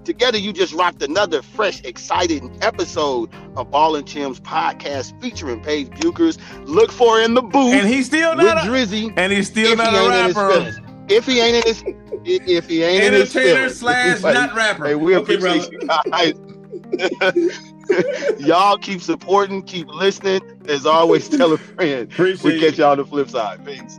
Together, 0.05 0.39
you 0.39 0.53
just 0.53 0.73
rocked 0.73 1.03
another 1.03 1.43
fresh, 1.43 1.83
exciting 1.85 2.57
episode 2.63 3.29
of 3.57 3.71
Ball 3.71 3.97
and 3.97 4.07
Chim's 4.09 4.41
podcast 4.41 5.21
featuring 5.21 5.61
Paige 5.63 5.89
Bueckers. 5.91 6.39
Look 6.67 6.91
for 6.91 7.21
in 7.21 7.35
the 7.35 7.43
booth 7.43 7.75
and 7.75 7.87
he's 7.87 8.07
still 8.07 8.35
with 8.35 8.47
not. 8.47 8.67
A, 8.67 8.69
Drizzy. 8.71 9.13
and 9.19 9.31
he's 9.33 9.49
still 9.49 9.77
not 9.77 9.91
he 9.93 9.97
a 9.99 10.01
ain't 10.03 10.15
in 10.15 10.27
his 10.27 10.37
rapper. 10.37 10.90
Feelings. 11.11 11.21
If 11.21 11.27
he 11.27 11.41
ain't 11.41 11.57
in 11.57 11.63
his, 11.67 11.83
if 12.25 12.69
he 12.69 12.83
ain't 12.83 13.05
in 13.05 13.13
his 13.13 13.35
Entertainer 13.35 13.69
slash 13.71 14.23
Like, 14.23 14.35
not 14.35 14.55
rapper. 14.55 14.87
Hey, 14.87 14.95
we 14.95 15.17
okay, 15.17 15.35
appreciate 15.35 15.71
brother. 15.87 16.03
you 16.13 16.35
guys. 17.27 18.39
y'all 18.41 18.79
keep 18.79 19.01
supporting, 19.03 19.63
keep 19.63 19.89
listening. 19.89 20.41
As 20.69 20.87
always, 20.87 21.29
tell 21.29 21.53
a 21.53 21.59
friend. 21.59 22.13
Appreciate 22.13 22.45
We 22.55 22.61
catch 22.61 22.79
y'all 22.79 22.93
on 22.93 22.99
the 22.99 23.05
flip 23.05 23.29
side. 23.31 23.65
Peace. 23.65 23.99